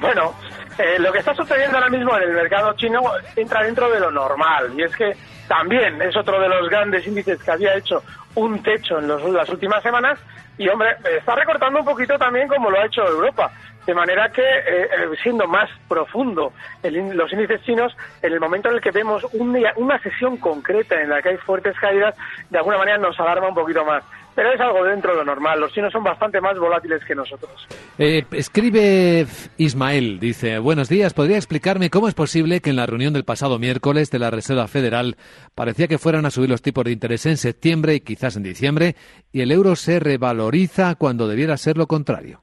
Bueno, 0.00 0.34
eh, 0.78 0.98
lo 1.00 1.12
que 1.12 1.18
está 1.18 1.34
sucediendo 1.34 1.78
ahora 1.78 1.90
mismo 1.90 2.16
en 2.16 2.22
el 2.22 2.34
mercado 2.34 2.72
chino 2.74 3.02
entra 3.34 3.64
dentro 3.64 3.90
de 3.90 3.98
lo 3.98 4.10
normal 4.10 4.72
y 4.76 4.82
es 4.82 4.94
que 4.94 5.16
también 5.48 6.00
es 6.00 6.16
otro 6.16 6.40
de 6.40 6.48
los 6.48 6.68
grandes 6.70 7.06
índices 7.06 7.42
que 7.42 7.50
había 7.50 7.74
hecho 7.74 8.02
un 8.34 8.62
techo 8.62 8.98
en 8.98 9.08
las 9.08 9.48
últimas 9.48 9.82
semanas 9.82 10.18
y 10.58 10.68
hombre, 10.68 10.90
está 11.18 11.34
recortando 11.34 11.80
un 11.80 11.84
poquito 11.84 12.18
también 12.18 12.46
como 12.48 12.70
lo 12.70 12.78
ha 12.78 12.86
hecho 12.86 13.06
Europa. 13.06 13.50
De 13.86 13.94
manera 13.94 14.28
que, 14.30 14.42
eh, 14.42 14.84
eh, 14.84 14.88
siendo 15.22 15.48
más 15.48 15.68
profundo 15.88 16.52
los 16.84 17.32
índices 17.32 17.62
chinos, 17.62 17.96
en 18.22 18.32
el 18.32 18.38
momento 18.38 18.68
en 18.68 18.76
el 18.76 18.80
que 18.80 18.92
vemos 18.92 19.26
una 19.32 19.98
sesión 20.00 20.36
concreta 20.36 21.00
en 21.00 21.08
la 21.08 21.20
que 21.20 21.30
hay 21.30 21.36
fuertes 21.38 21.76
caídas, 21.80 22.14
de 22.48 22.58
alguna 22.58 22.78
manera 22.78 22.98
nos 22.98 23.18
alarma 23.18 23.48
un 23.48 23.54
poquito 23.54 23.84
más. 23.84 24.04
Pero 24.34 24.52
es 24.52 24.60
algo 24.60 24.84
dentro 24.84 25.12
de 25.12 25.18
lo 25.18 25.24
normal. 25.24 25.60
Los 25.60 25.72
chinos 25.72 25.92
son 25.92 26.04
bastante 26.04 26.40
más 26.40 26.58
volátiles 26.58 27.04
que 27.04 27.14
nosotros. 27.14 27.68
Eh, 27.98 28.24
escribe 28.32 29.26
Ismael, 29.58 30.18
dice, 30.18 30.58
buenos 30.58 30.88
días, 30.88 31.12
¿podría 31.12 31.36
explicarme 31.36 31.90
cómo 31.90 32.08
es 32.08 32.14
posible 32.14 32.60
que 32.60 32.70
en 32.70 32.76
la 32.76 32.86
reunión 32.86 33.12
del 33.12 33.24
pasado 33.24 33.58
miércoles 33.58 34.10
de 34.10 34.18
la 34.18 34.30
Reserva 34.30 34.68
Federal 34.68 35.16
parecía 35.54 35.86
que 35.86 35.98
fueran 35.98 36.24
a 36.24 36.30
subir 36.30 36.48
los 36.48 36.62
tipos 36.62 36.84
de 36.84 36.92
interés 36.92 37.26
en 37.26 37.36
septiembre 37.36 37.94
y 37.94 38.00
quizás 38.00 38.36
en 38.36 38.42
diciembre 38.42 38.94
y 39.32 39.42
el 39.42 39.52
euro 39.52 39.76
se 39.76 40.00
revaloriza 40.00 40.94
cuando 40.94 41.28
debiera 41.28 41.56
ser 41.58 41.76
lo 41.76 41.86
contrario? 41.86 42.40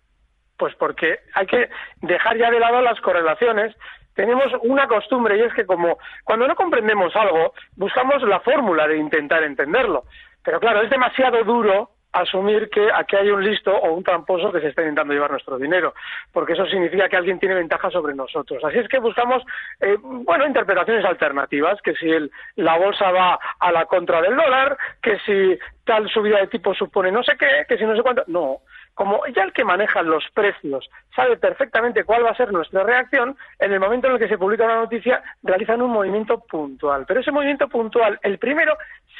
Pues 0.57 0.75
porque 0.75 1.19
hay 1.33 1.47
que 1.47 1.69
dejar 2.01 2.37
ya 2.37 2.51
de 2.51 2.59
lado 2.59 2.81
las 2.81 2.99
correlaciones. 3.01 3.75
Tenemos 4.13 4.47
una 4.63 4.87
costumbre 4.87 5.37
y 5.37 5.41
es 5.41 5.53
que 5.53 5.65
como 5.65 5.97
cuando 6.25 6.47
no 6.47 6.55
comprendemos 6.55 7.15
algo, 7.15 7.53
buscamos 7.77 8.21
la 8.23 8.41
fórmula 8.41 8.87
de 8.87 8.97
intentar 8.97 9.43
entenderlo. 9.43 10.03
Pero 10.49 10.59
claro, 10.59 10.81
es 10.81 10.89
demasiado 10.89 11.43
duro 11.43 11.91
asumir 12.11 12.71
que 12.71 12.87
aquí 12.91 13.15
hay 13.15 13.29
un 13.29 13.43
listo 13.43 13.71
o 13.71 13.93
un 13.93 14.03
tramposo 14.03 14.51
que 14.51 14.59
se 14.61 14.69
está 14.69 14.81
intentando 14.81 15.13
llevar 15.13 15.29
nuestro 15.29 15.59
dinero, 15.59 15.93
porque 16.33 16.53
eso 16.53 16.65
significa 16.65 17.07
que 17.07 17.17
alguien 17.17 17.37
tiene 17.37 17.53
ventaja 17.53 17.91
sobre 17.91 18.15
nosotros. 18.15 18.63
Así 18.63 18.79
es 18.79 18.87
que 18.87 18.97
buscamos, 18.97 19.43
eh, 19.79 19.95
bueno, 20.01 20.47
interpretaciones 20.47 21.05
alternativas, 21.05 21.79
que 21.83 21.93
si 21.93 22.09
el, 22.09 22.31
la 22.55 22.79
bolsa 22.79 23.11
va 23.11 23.37
a 23.59 23.71
la 23.71 23.85
contra 23.85 24.23
del 24.23 24.35
dólar, 24.35 24.75
que 25.03 25.19
si 25.19 25.59
tal 25.83 26.09
subida 26.09 26.39
de 26.39 26.47
tipo 26.47 26.73
supone 26.73 27.11
no 27.11 27.21
sé 27.21 27.37
qué, 27.37 27.65
que 27.67 27.77
si 27.77 27.85
no 27.85 27.95
sé 27.95 28.01
cuánto. 28.01 28.23
No, 28.25 28.61
como 28.99 29.25
ya 29.27 29.43
el 29.43 29.53
que 29.53 29.63
maneja 29.63 30.01
los 30.01 30.25
precios 30.33 30.89
sabe 31.15 31.37
perfectamente 31.37 32.03
cuál 32.03 32.25
va 32.25 32.31
a 32.31 32.35
ser 32.35 32.51
nuestra 32.51 32.83
reacción, 32.83 33.37
en 33.57 33.71
el 33.71 33.79
momento 33.79 34.07
en 34.07 34.13
el 34.13 34.19
que 34.19 34.27
se 34.27 34.37
publica 34.37 34.65
una 34.65 34.81
noticia 34.81 35.23
realizan 35.41 35.81
un 35.81 35.91
movimiento 35.91 36.39
puntual. 36.39 37.05
Pero 37.07 37.21
ese 37.21 37.31
movimiento 37.31 37.69
puntual, 37.69 38.19
el 38.23 38.37
primero, 38.39 38.77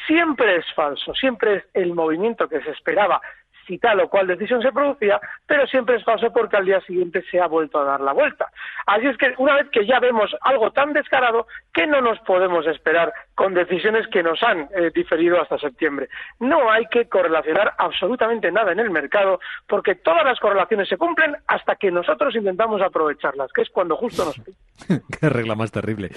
siempre 0.07 0.57
es 0.57 0.65
falso, 0.73 1.13
siempre 1.13 1.55
es 1.55 1.63
el 1.73 1.93
movimiento 1.93 2.47
que 2.47 2.61
se 2.61 2.71
esperaba 2.71 3.21
si 3.69 3.77
tal 3.77 3.99
o 3.99 4.09
cual 4.09 4.25
decisión 4.25 4.61
se 4.63 4.71
producía, 4.71 5.21
pero 5.45 5.67
siempre 5.67 5.95
es 5.95 6.03
falso 6.03 6.33
porque 6.33 6.57
al 6.57 6.65
día 6.65 6.81
siguiente 6.81 7.23
se 7.29 7.39
ha 7.39 7.45
vuelto 7.45 7.79
a 7.79 7.83
dar 7.83 8.01
la 8.01 8.13
vuelta. 8.13 8.47
Así 8.87 9.05
es 9.05 9.15
que 9.15 9.35
una 9.37 9.55
vez 9.55 9.69
que 9.69 9.85
ya 9.85 9.99
vemos 9.99 10.35
algo 10.41 10.71
tan 10.71 10.91
descarado, 10.91 11.45
que 11.71 11.85
no 11.85 12.01
nos 12.01 12.19
podemos 12.21 12.65
esperar 12.65 13.13
con 13.35 13.53
decisiones 13.53 14.07
que 14.07 14.23
nos 14.23 14.41
han 14.41 14.67
eh, 14.75 14.89
diferido 14.93 15.39
hasta 15.39 15.59
septiembre. 15.59 16.09
No 16.39 16.71
hay 16.71 16.87
que 16.87 17.07
correlacionar 17.07 17.73
absolutamente 17.77 18.51
nada 18.51 18.71
en 18.71 18.79
el 18.79 18.89
mercado 18.89 19.39
porque 19.67 19.93
todas 19.93 20.25
las 20.25 20.39
correlaciones 20.39 20.89
se 20.89 20.97
cumplen 20.97 21.35
hasta 21.47 21.75
que 21.75 21.91
nosotros 21.91 22.35
intentamos 22.35 22.81
aprovecharlas, 22.81 23.53
que 23.53 23.61
es 23.61 23.69
cuando 23.69 23.95
justo 23.95 24.25
nos 24.25 24.35
Qué 25.19 25.29
regla 25.29 25.55
más 25.55 25.71
terrible. 25.71 26.09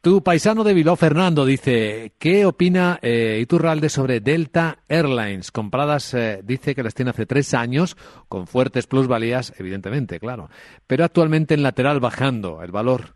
Tu 0.00 0.22
paisano 0.22 0.64
de 0.64 0.74
Biló, 0.74 0.96
Fernando, 0.96 1.44
dice, 1.44 2.12
¿qué 2.18 2.46
opina 2.46 2.98
eh, 3.02 3.38
Iturralde 3.40 3.88
sobre 3.88 4.20
Delta 4.20 4.78
Airlines? 4.88 5.50
Compradas, 5.52 6.14
eh, 6.14 6.40
dice 6.42 6.74
que 6.74 6.82
las 6.82 6.94
tiene 6.94 7.10
hace 7.10 7.26
tres 7.26 7.54
años, 7.54 7.96
con 8.28 8.46
fuertes 8.46 8.86
plusvalías, 8.86 9.58
evidentemente, 9.58 10.18
claro, 10.18 10.48
pero 10.86 11.04
actualmente 11.04 11.54
en 11.54 11.62
lateral 11.62 12.00
bajando 12.00 12.62
el 12.62 12.70
valor. 12.70 13.14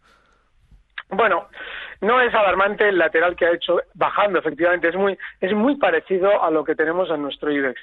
Bueno, 1.09 1.49
no 2.01 2.21
es 2.21 2.35
alarmante 2.35 2.89
el 2.89 2.99
lateral 2.99 3.37
que 3.37 3.47
ha 3.47 3.53
hecho 3.53 3.81
bajando, 3.95 4.39
efectivamente, 4.39 4.89
es 4.89 4.97
muy, 4.97 5.19
es 5.41 5.53
muy 5.55 5.77
parecido 5.77 6.43
a 6.43 6.51
lo 6.51 6.65
que 6.65 6.75
tenemos 6.75 7.11
en 7.11 7.23
nuestro 7.23 7.53
IBEX. 7.53 7.81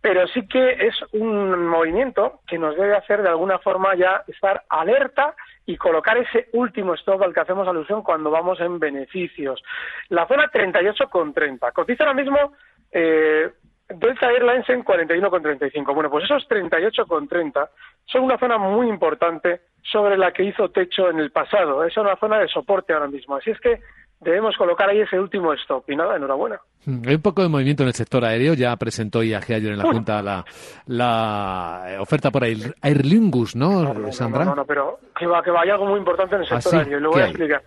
Pero 0.00 0.26
sí 0.28 0.46
que 0.46 0.86
es 0.86 0.94
un 1.12 1.66
movimiento 1.66 2.40
que 2.46 2.58
nos 2.58 2.76
debe 2.76 2.96
hacer 2.96 3.22
de 3.22 3.28
alguna 3.28 3.58
forma 3.58 3.94
ya 3.96 4.22
estar 4.28 4.62
alerta 4.68 5.34
y 5.68 5.76
colocar 5.76 6.16
ese 6.16 6.48
último 6.54 6.94
stop 6.94 7.22
al 7.22 7.34
que 7.34 7.40
hacemos 7.40 7.68
alusión 7.68 8.02
cuando 8.02 8.30
vamos 8.30 8.58
en 8.60 8.78
beneficios. 8.78 9.62
La 10.08 10.26
zona 10.26 10.50
38,30. 10.50 11.72
Cotiza 11.74 12.04
ahora 12.04 12.14
mismo 12.14 12.54
eh, 12.90 13.50
Delta 13.86 14.30
Airlines 14.30 14.66
en 14.70 14.82
41,35. 14.82 15.94
Bueno, 15.94 16.08
pues 16.08 16.24
esos 16.24 16.48
38,30 16.48 17.68
son 18.06 18.22
una 18.22 18.38
zona 18.38 18.56
muy 18.56 18.88
importante 18.88 19.60
sobre 19.82 20.16
la 20.16 20.32
que 20.32 20.44
hizo 20.44 20.70
techo 20.70 21.10
en 21.10 21.20
el 21.20 21.32
pasado. 21.32 21.84
Es 21.84 21.94
una 21.98 22.16
zona 22.16 22.38
de 22.38 22.48
soporte 22.48 22.94
ahora 22.94 23.08
mismo. 23.08 23.36
Así 23.36 23.50
es 23.50 23.60
que 23.60 23.78
debemos 24.20 24.56
colocar 24.56 24.88
ahí 24.88 25.00
ese 25.00 25.18
último 25.18 25.52
stop. 25.54 25.88
Y 25.88 25.96
nada, 25.96 26.16
enhorabuena. 26.16 26.60
Hay 27.06 27.14
un 27.14 27.22
poco 27.22 27.42
de 27.42 27.48
movimiento 27.48 27.82
en 27.82 27.88
el 27.88 27.94
sector 27.94 28.24
aéreo. 28.24 28.54
Ya 28.54 28.74
presentó 28.76 29.22
IAG 29.22 29.44
ayer 29.44 29.72
en 29.72 29.78
la 29.78 29.84
Junta 29.84 30.22
la, 30.22 30.44
la, 30.86 31.96
oferta 32.00 32.30
por 32.30 32.44
Air, 32.44 33.04
Lingus, 33.04 33.54
¿no, 33.54 34.12
Sandra? 34.12 34.44
No, 34.44 34.54
no, 34.54 34.64
pero 34.64 34.98
que, 35.16 35.26
va, 35.26 35.42
que 35.42 35.50
vaya 35.50 35.74
algo 35.74 35.86
muy 35.86 35.98
importante 35.98 36.36
en 36.36 36.42
el 36.42 36.48
¿Ah, 36.50 36.60
sector 36.60 36.80
aéreo. 36.80 36.98
Y 36.98 37.02
lo 37.02 37.10
voy 37.10 37.22
a 37.22 37.26
explicar. 37.26 37.62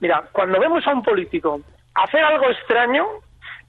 Mira, 0.00 0.24
cuando 0.32 0.58
vemos 0.58 0.86
a 0.86 0.94
un 0.94 1.02
político 1.02 1.60
hacer 1.94 2.22
algo 2.22 2.48
extraño, 2.50 3.06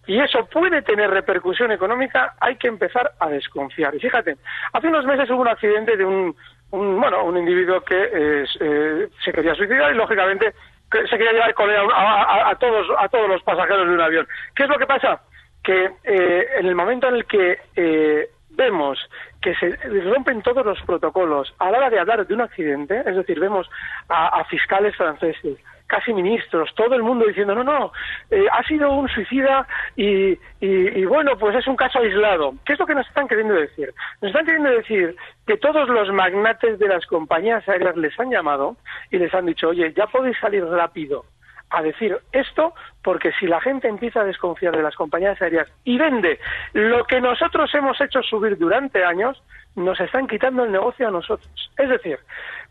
y 0.08 0.20
eso 0.20 0.46
puede 0.52 0.82
tener 0.82 1.10
repercusión 1.10 1.72
económica, 1.72 2.36
hay 2.40 2.56
que 2.56 2.68
empezar 2.68 3.12
a 3.20 3.30
desconfiar. 3.30 3.94
Y 3.96 4.00
fíjate, 4.00 4.38
hace 4.74 4.88
unos 4.88 5.06
meses 5.06 5.30
hubo 5.30 5.42
un 5.42 5.48
accidente 5.48 5.96
de 5.96 6.06
un, 6.06 6.36
bueno, 6.72 7.24
un 7.24 7.38
individuo 7.38 7.82
que 7.82 8.10
eh, 8.12 9.10
se 9.24 9.32
quería 9.32 9.54
suicidar 9.56 9.94
y 9.94 9.98
lógicamente 9.98 10.54
se 10.92 11.18
quería 11.18 11.34
llevar 11.34 11.54
con 11.54 11.70
a, 11.70 12.56
todos 12.60 12.88
a 12.98 13.08
todos 13.10 13.30
los 13.30 13.44
pasajeros 13.44 13.88
de 13.88 13.94
un 13.94 14.02
avión. 14.02 14.28
¿Qué 14.56 14.64
es 14.64 14.70
lo 14.70 14.78
que 14.78 14.86
pasa? 14.86 15.22
Que 15.64 15.92
eh, 16.04 16.46
en 16.60 16.66
el 16.66 16.76
momento 16.76 17.08
en 17.08 17.16
el 17.16 17.26
que 17.26 17.60
eh, 17.76 18.30
vemos 18.50 19.00
que 19.42 19.56
se 19.56 19.70
rompen 20.02 20.42
todos 20.42 20.66
los 20.66 20.82
protocolos 20.84 21.54
a 21.60 21.72
la 21.72 21.80
hora 21.80 21.90
de 21.90 22.00
hablar 22.00 22.28
de 22.28 22.34
un 22.34 22.42
accidente, 22.42 23.00
es 23.06 23.16
decir, 23.16 23.40
vemos 23.40 23.68
a 24.10 24.44
fiscales 24.46 24.96
franceses, 24.96 25.58
casi 25.92 26.14
ministros, 26.14 26.74
todo 26.74 26.96
el 26.96 27.04
mundo 27.04 27.26
diciendo, 27.28 27.54
no, 27.54 27.66
no, 27.66 27.92
eh, 28.30 28.46
ha 28.50 28.64
sido 28.64 28.94
un 28.94 29.10
suicida 29.10 29.68
y, 29.98 30.40
y, 30.62 31.04
bueno, 31.04 31.38
pues 31.38 31.54
es 31.58 31.68
un 31.68 31.76
caso 31.76 32.00
aislado. 32.00 32.54
¿Qué 32.66 32.74
es 32.74 32.80
lo 32.80 32.86
que 32.86 32.96
nos 32.96 33.06
están 33.08 33.28
queriendo 33.28 33.54
decir? 33.54 33.94
Nos 34.22 34.30
están 34.30 34.46
queriendo 34.46 34.70
decir 34.70 35.18
que 35.46 35.58
todos 35.58 35.90
los 35.90 36.10
magnates 36.14 36.80
de 36.80 36.88
las 36.88 37.06
compañías 37.08 37.68
aéreas 37.68 37.98
les 37.98 38.18
han 38.18 38.32
llamado 38.32 38.78
y 39.12 39.18
les 39.18 39.34
han 39.34 39.46
dicho, 39.46 39.68
oye, 39.68 39.94
ya 39.94 40.08
podéis 40.08 40.38
salir 40.40 40.66
rápido 40.66 41.26
a 41.72 41.82
decir 41.82 42.18
esto 42.32 42.74
porque 43.04 43.32
si 43.40 43.48
la 43.48 43.62
gente 43.62 43.88
empieza 43.88 44.22
a 44.22 44.26
desconfiar 44.26 44.76
de 44.76 44.84
las 44.84 44.96
compañías 44.96 45.42
aéreas 45.42 45.68
y 45.84 45.98
vende 45.98 46.40
lo 46.74 47.06
que 47.06 47.22
nosotros 47.22 47.74
hemos 47.74 48.00
hecho 48.02 48.22
subir 48.22 48.58
durante 48.58 49.04
años, 49.04 49.42
nos 49.76 50.00
están 50.00 50.28
quitando 50.28 50.66
el 50.66 50.72
negocio 50.72 51.08
a 51.08 51.12
nosotros. 51.12 51.50
Es 51.78 51.90
decir, 51.90 52.20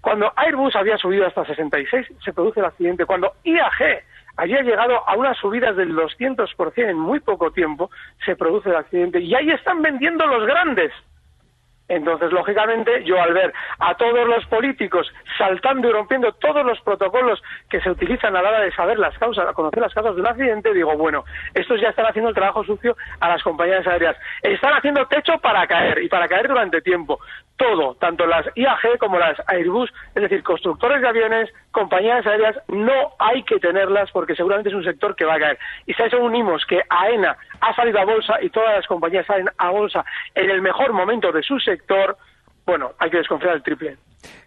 cuando 0.00 0.33
Airbus 0.37 0.76
había 0.76 0.99
subido 0.99 1.26
hasta 1.26 1.45
66, 1.45 2.07
se 2.25 2.33
produce 2.33 2.61
el 2.61 2.66
accidente. 2.66 3.07
Cuando 3.07 3.33
IAG 3.45 4.02
había 4.37 4.62
llegado 4.62 5.09
a 5.09 5.16
unas 5.16 5.37
subidas 5.38 5.76
del 5.76 5.95
200% 5.95 6.73
en 6.76 6.99
muy 6.99 7.21
poco 7.21 7.50
tiempo, 7.50 7.90
se 8.25 8.37
produce 8.37 8.70
el 8.70 8.77
accidente. 8.77 9.20
Y 9.20 9.35
ahí 9.35 9.51
están 9.51 9.83
vendiendo 9.83 10.27
los 10.27 10.46
grandes. 10.46 10.92
Entonces, 11.90 12.31
lógicamente, 12.31 13.03
yo 13.03 13.20
al 13.20 13.35
ver 13.35 13.53
a 13.81 13.96
todos 13.96 14.26
los 14.29 14.46
políticos 14.46 15.12
saltando 15.37 15.88
y 15.88 15.92
rompiendo 15.92 16.33
todos 16.35 16.64
los 16.64 16.81
protocolos 16.83 17.42
que 17.68 17.81
se 17.81 17.90
utilizan 17.90 18.37
a 18.37 18.42
la 18.42 18.48
hora 18.48 18.61
de 18.61 18.72
saber 18.72 18.96
las 18.96 19.18
causas, 19.18 19.53
conocer 19.55 19.83
las 19.83 19.92
causas 19.92 20.14
de 20.14 20.20
un 20.20 20.26
accidente, 20.29 20.72
digo, 20.72 20.96
bueno, 20.96 21.24
estos 21.53 21.81
ya 21.81 21.88
están 21.88 22.07
haciendo 22.07 22.29
el 22.29 22.35
trabajo 22.37 22.62
sucio 22.62 22.96
a 23.18 23.29
las 23.29 23.42
compañías 23.42 23.85
aéreas. 23.88 24.16
Están 24.40 24.72
haciendo 24.74 25.05
techo 25.07 25.37
para 25.38 25.66
caer 25.66 26.00
y 26.00 26.09
para 26.09 26.29
caer 26.29 26.46
durante 26.46 26.81
tiempo. 26.81 27.18
Todo, 27.57 27.96
tanto 27.96 28.24
las 28.24 28.46
IAG 28.55 28.96
como 28.98 29.18
las 29.18 29.37
Airbus, 29.48 29.92
es 30.14 30.22
decir, 30.22 30.44
constructores 30.44 31.03
de 31.03 31.09
aviones, 31.09 31.50
compañías 31.72 32.24
aéreas, 32.24 32.57
no 32.68 33.14
hay 33.18 33.42
que 33.42 33.59
tenerlas 33.59 34.12
porque 34.12 34.37
seguramente 34.37 34.68
es 34.68 34.76
un 34.76 34.85
sector 34.85 35.16
que 35.16 35.24
va 35.24 35.35
a 35.35 35.40
caer. 35.40 35.59
Y 35.87 35.94
si 35.94 36.03
a 36.03 36.07
eso 36.07 36.20
unimos 36.20 36.64
que 36.66 36.83
AENA 36.88 37.37
ha 37.61 37.75
salido 37.75 38.01
a 38.01 38.05
bolsa 38.05 38.42
y 38.42 38.51
todas 38.51 38.75
las 38.75 38.87
compañías 38.87 39.27
salen 39.27 39.49
a 39.59 39.70
bolsa 39.70 40.05
en 40.35 40.51
el 40.51 40.62
mejor 40.62 40.92
momento 40.92 41.33
de 41.33 41.42
su 41.42 41.59
sector, 41.61 42.16
bueno, 42.70 42.92
hay 42.98 43.11
que 43.11 43.18
desconfiar 43.18 43.54
del 43.54 43.62
triple. 43.64 43.96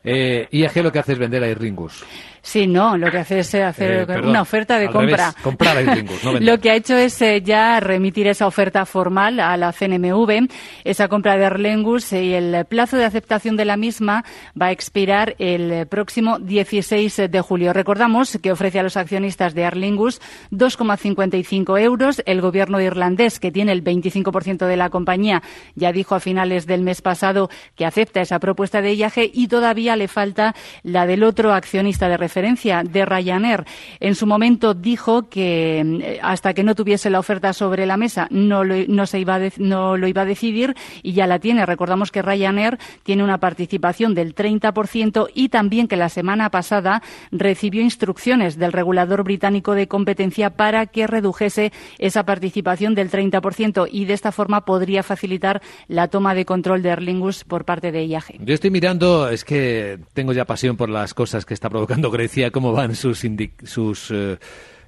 Eh, 0.04 0.48
IAG 0.50 0.82
lo 0.82 0.92
que 0.92 1.00
hace 1.00 1.12
es 1.14 1.20
vender 1.20 1.44
a 1.44 1.48
Aer 1.48 1.62
Lingus. 1.62 2.06
Sí, 2.46 2.68
no, 2.68 2.98
lo 2.98 3.10
que 3.10 3.20
hace 3.20 3.40
es 3.40 3.54
eh, 3.54 3.64
hacer 3.64 4.06
eh, 4.10 4.20
una 4.22 4.42
oferta 4.42 4.78
de 4.78 4.90
compra. 4.90 5.34
comprar 5.42 5.78
a 5.78 5.82
no 5.82 6.04
lo 6.42 6.60
que 6.60 6.72
ha 6.72 6.76
hecho 6.76 6.98
es 6.98 7.22
eh, 7.22 7.42
ya 7.42 7.80
remitir 7.80 8.28
esa 8.28 8.48
oferta 8.48 8.86
formal 8.86 9.40
a 9.40 9.56
la 9.56 9.72
CNMV, 9.72 10.50
esa 10.84 11.08
compra 11.08 11.38
de 11.38 11.46
Erlengus 11.46 12.12
y 12.12 12.34
el 12.34 12.66
plazo 12.66 12.98
de 12.98 13.06
aceptación 13.06 13.56
de 13.56 13.64
la 13.64 13.78
misma 13.78 14.26
va 14.62 14.68
a 14.68 14.72
expirar 14.72 15.36
el 15.40 15.88
próximo 15.88 16.38
16 16.38 17.32
de 17.32 17.42
julio. 17.42 17.72
Recordamos 17.72 18.38
que 18.44 18.52
ofrece 18.52 18.78
a 18.78 18.84
los 18.84 18.98
accionistas 18.98 19.54
de 19.54 19.62
Erlingus 19.62 20.20
2,55 20.52 21.80
euros. 21.80 22.22
El 22.26 22.42
gobierno 22.42 22.82
irlandés, 22.82 23.40
que 23.40 23.54
tiene 23.54 23.72
el 23.72 23.86
25% 23.86 24.66
de 24.66 24.76
la 24.76 24.90
compañía, 24.90 25.42
ya 25.76 25.94
dijo 25.94 26.14
a 26.14 26.20
finales 26.20 26.68
del 26.68 26.82
mes 26.82 27.02
pasado 27.02 27.50
que 27.78 27.86
acepta 27.86 28.13
esa 28.22 28.40
propuesta 28.40 28.82
de 28.82 28.94
IAG 28.94 29.32
y 29.34 29.48
todavía 29.48 29.96
le 29.96 30.08
falta 30.08 30.56
la 30.84 31.06
del 31.06 31.24
otro 31.24 31.54
accionista 31.54 32.08
de 32.10 32.18
referencia 32.18 32.84
de 32.84 33.06
Ryanair. 33.06 33.66
En 34.00 34.16
su 34.16 34.26
momento 34.26 34.74
dijo 34.74 35.30
que 35.30 35.82
eh, 35.82 36.20
hasta 36.22 36.54
que 36.54 36.64
no 36.64 36.76
tuviese 36.76 37.10
la 37.10 37.20
oferta 37.20 37.54
sobre 37.54 37.86
la 37.86 37.98
mesa 37.98 38.28
no 38.30 38.64
lo, 38.64 38.76
no 38.88 39.06
se 39.06 39.20
iba 39.20 39.40
no 39.58 39.98
lo 39.98 40.08
iba 40.08 40.22
a 40.22 40.26
decidir 40.26 40.76
y 41.02 41.14
ya 41.14 41.28
la 41.28 41.40
tiene. 41.40 41.66
Recordamos 41.66 42.12
que 42.12 42.22
Ryanair 42.22 42.78
tiene 43.04 43.24
una 43.24 43.40
participación 43.40 44.14
del 44.14 44.36
30% 44.36 45.30
y 45.34 45.50
también 45.50 45.88
que 45.88 45.98
la 45.98 46.10
semana 46.10 46.50
pasada 46.50 47.02
recibió 47.32 47.82
instrucciones 47.82 48.58
del 48.58 48.72
regulador 48.72 49.24
británico 49.24 49.74
de 49.74 49.88
competencia 49.88 50.52
para 50.52 50.86
que 50.86 51.08
redujese 51.08 51.72
esa 51.98 52.24
participación 52.24 52.96
del 52.96 53.10
30% 53.10 53.88
y 53.92 54.06
de 54.06 54.14
esta 54.14 54.32
forma 54.32 54.66
podría 54.66 55.04
facilitar 55.04 55.62
la 55.88 56.08
toma 56.08 56.34
de 56.36 56.46
control 56.46 56.82
de 56.82 56.90
Erlingus 56.90 57.44
por 57.44 57.66
parte 57.66 57.92
de 57.92 58.03
Yo 58.46 58.54
estoy 58.54 58.70
mirando, 58.70 59.30
es 59.30 59.44
que 59.44 60.00
tengo 60.14 60.34
ya 60.34 60.46
pasión 60.46 60.78
por 60.78 60.90
las 60.90 61.14
cosas 61.14 61.46
que 61.46 61.54
está 61.54 61.70
provocando 61.70 62.12
Grecia, 62.12 62.52
cómo 62.52 62.72
van 62.72 62.96
sus, 62.96 63.26
sus 63.64 64.12
eh, 64.12 64.38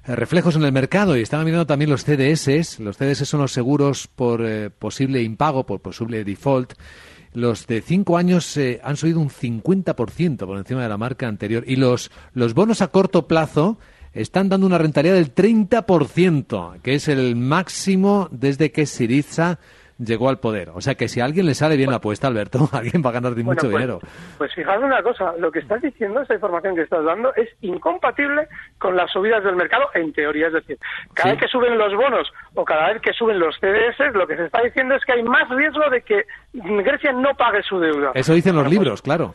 reflejos 0.06 0.56
en 0.56 0.64
el 0.64 0.72
mercado 0.72 1.16
y 1.16 1.22
estaba 1.22 1.44
mirando 1.44 1.66
también 1.66 1.90
los 1.90 2.04
CDS. 2.04 2.80
Los 2.80 2.96
CDS 2.96 3.28
son 3.28 3.40
los 3.40 3.52
seguros 3.52 4.08
por 4.08 4.44
eh, 4.44 4.70
posible 4.70 5.22
impago, 5.22 5.66
por 5.66 5.80
posible 5.80 6.24
default. 6.24 6.74
Los 7.32 7.66
de 7.66 7.82
cinco 7.82 8.16
años 8.16 8.56
eh, 8.56 8.80
han 8.82 8.96
subido 8.96 9.20
un 9.20 9.28
50% 9.28 10.46
por 10.46 10.56
encima 10.56 10.82
de 10.82 10.88
la 10.88 10.96
marca 10.96 11.28
anterior 11.28 11.64
y 11.66 11.76
los, 11.76 12.10
los 12.32 12.54
bonos 12.54 12.80
a 12.80 12.88
corto 12.88 13.26
plazo 13.26 13.78
están 14.14 14.48
dando 14.48 14.66
una 14.66 14.78
rentabilidad 14.78 15.16
del 15.16 15.34
30%, 15.34 16.80
que 16.80 16.94
es 16.94 17.08
el 17.08 17.36
máximo 17.36 18.28
desde 18.30 18.72
que 18.72 18.86
Siriza 18.86 19.58
llegó 19.98 20.28
al 20.28 20.38
poder. 20.38 20.70
O 20.74 20.80
sea 20.80 20.94
que 20.94 21.08
si 21.08 21.20
a 21.20 21.24
alguien 21.24 21.46
le 21.46 21.54
sale 21.54 21.76
bien 21.76 21.90
la 21.90 21.96
apuesta, 21.96 22.26
Alberto, 22.26 22.68
alguien 22.72 23.02
va 23.04 23.10
a 23.10 23.14
ganar 23.14 23.34
mucho 23.36 23.68
pues, 23.68 23.72
dinero. 23.72 24.00
Pues 24.38 24.54
fijaos 24.54 24.82
una 24.82 25.02
cosa, 25.02 25.32
lo 25.38 25.50
que 25.50 25.60
estás 25.60 25.80
diciendo, 25.82 26.20
esta 26.20 26.34
información 26.34 26.74
que 26.74 26.82
estás 26.82 27.04
dando, 27.04 27.34
es 27.34 27.48
incompatible 27.60 28.48
con 28.78 28.96
las 28.96 29.10
subidas 29.10 29.42
del 29.44 29.56
mercado 29.56 29.86
en 29.94 30.12
teoría. 30.12 30.48
Es 30.48 30.54
decir, 30.54 30.78
cada 31.14 31.32
vez 31.32 31.40
que 31.40 31.48
suben 31.48 31.78
los 31.78 31.94
bonos 31.94 32.32
o 32.54 32.64
cada 32.64 32.92
vez 32.92 33.02
que 33.02 33.12
suben 33.12 33.38
los 33.38 33.56
CDS, 33.56 34.14
lo 34.14 34.26
que 34.26 34.36
se 34.36 34.46
está 34.46 34.62
diciendo 34.62 34.94
es 34.94 35.04
que 35.04 35.12
hay 35.12 35.22
más 35.22 35.48
riesgo 35.48 35.88
de 35.90 36.02
que 36.02 36.24
Grecia 36.52 37.12
no 37.12 37.34
pague 37.34 37.62
su 37.62 37.78
deuda. 37.78 38.12
Eso 38.14 38.34
dicen 38.34 38.56
los 38.56 38.68
libros, 38.68 39.02
claro. 39.02 39.34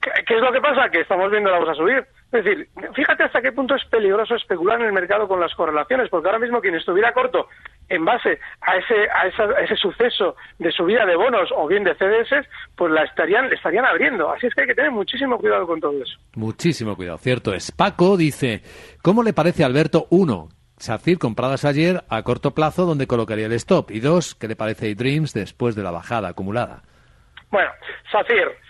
¿Qué, 0.00 0.34
es 0.34 0.40
lo 0.40 0.52
que 0.52 0.60
pasa? 0.60 0.88
Que 0.90 1.00
estamos 1.00 1.30
viendo 1.30 1.50
la 1.50 1.58
bolsa 1.58 1.74
subir. 1.74 2.06
Es 2.36 2.44
decir, 2.44 2.68
fíjate 2.94 3.24
hasta 3.24 3.40
qué 3.40 3.52
punto 3.52 3.74
es 3.74 3.84
peligroso 3.86 4.34
especular 4.34 4.78
en 4.80 4.88
el 4.88 4.92
mercado 4.92 5.26
con 5.26 5.40
las 5.40 5.54
correlaciones, 5.54 6.10
porque 6.10 6.28
ahora 6.28 6.38
mismo 6.38 6.60
quien 6.60 6.74
estuviera 6.74 7.12
corto 7.12 7.48
en 7.88 8.04
base 8.04 8.38
a 8.60 8.76
ese, 8.76 9.08
a, 9.10 9.60
ese 9.62 9.76
suceso 9.76 10.36
de 10.58 10.70
subida 10.70 11.06
de 11.06 11.16
bonos 11.16 11.48
o 11.54 11.66
bien 11.66 11.84
de 11.84 11.94
CDS, 11.94 12.46
pues 12.76 12.92
la 12.92 13.04
estarían, 13.04 13.48
le 13.48 13.54
estarían 13.54 13.86
abriendo. 13.86 14.30
Así 14.30 14.48
es 14.48 14.54
que 14.54 14.62
hay 14.62 14.66
que 14.66 14.74
tener 14.74 14.90
muchísimo 14.90 15.38
cuidado 15.38 15.66
con 15.66 15.80
todo 15.80 16.02
eso. 16.02 16.18
Muchísimo 16.34 16.94
cuidado, 16.96 17.18
cierto 17.18 17.54
es. 17.54 17.72
Paco 17.72 18.16
dice, 18.16 18.62
¿cómo 19.02 19.22
le 19.22 19.32
parece 19.32 19.62
a 19.62 19.66
Alberto, 19.66 20.06
uno, 20.10 20.48
SACIR 20.76 21.18
compradas 21.18 21.64
ayer 21.64 22.02
a 22.10 22.22
corto 22.22 22.52
plazo 22.52 22.84
donde 22.84 23.06
colocaría 23.06 23.46
el 23.46 23.52
stop? 23.52 23.90
Y 23.92 24.00
dos, 24.00 24.34
¿qué 24.34 24.48
le 24.48 24.56
parece 24.56 24.90
a 24.90 24.94
Dreams 24.94 25.32
después 25.32 25.74
de 25.74 25.82
la 25.82 25.90
bajada 25.90 26.28
acumulada? 26.28 26.82
Bueno, 27.50 27.70
SACIR, 28.10 28.65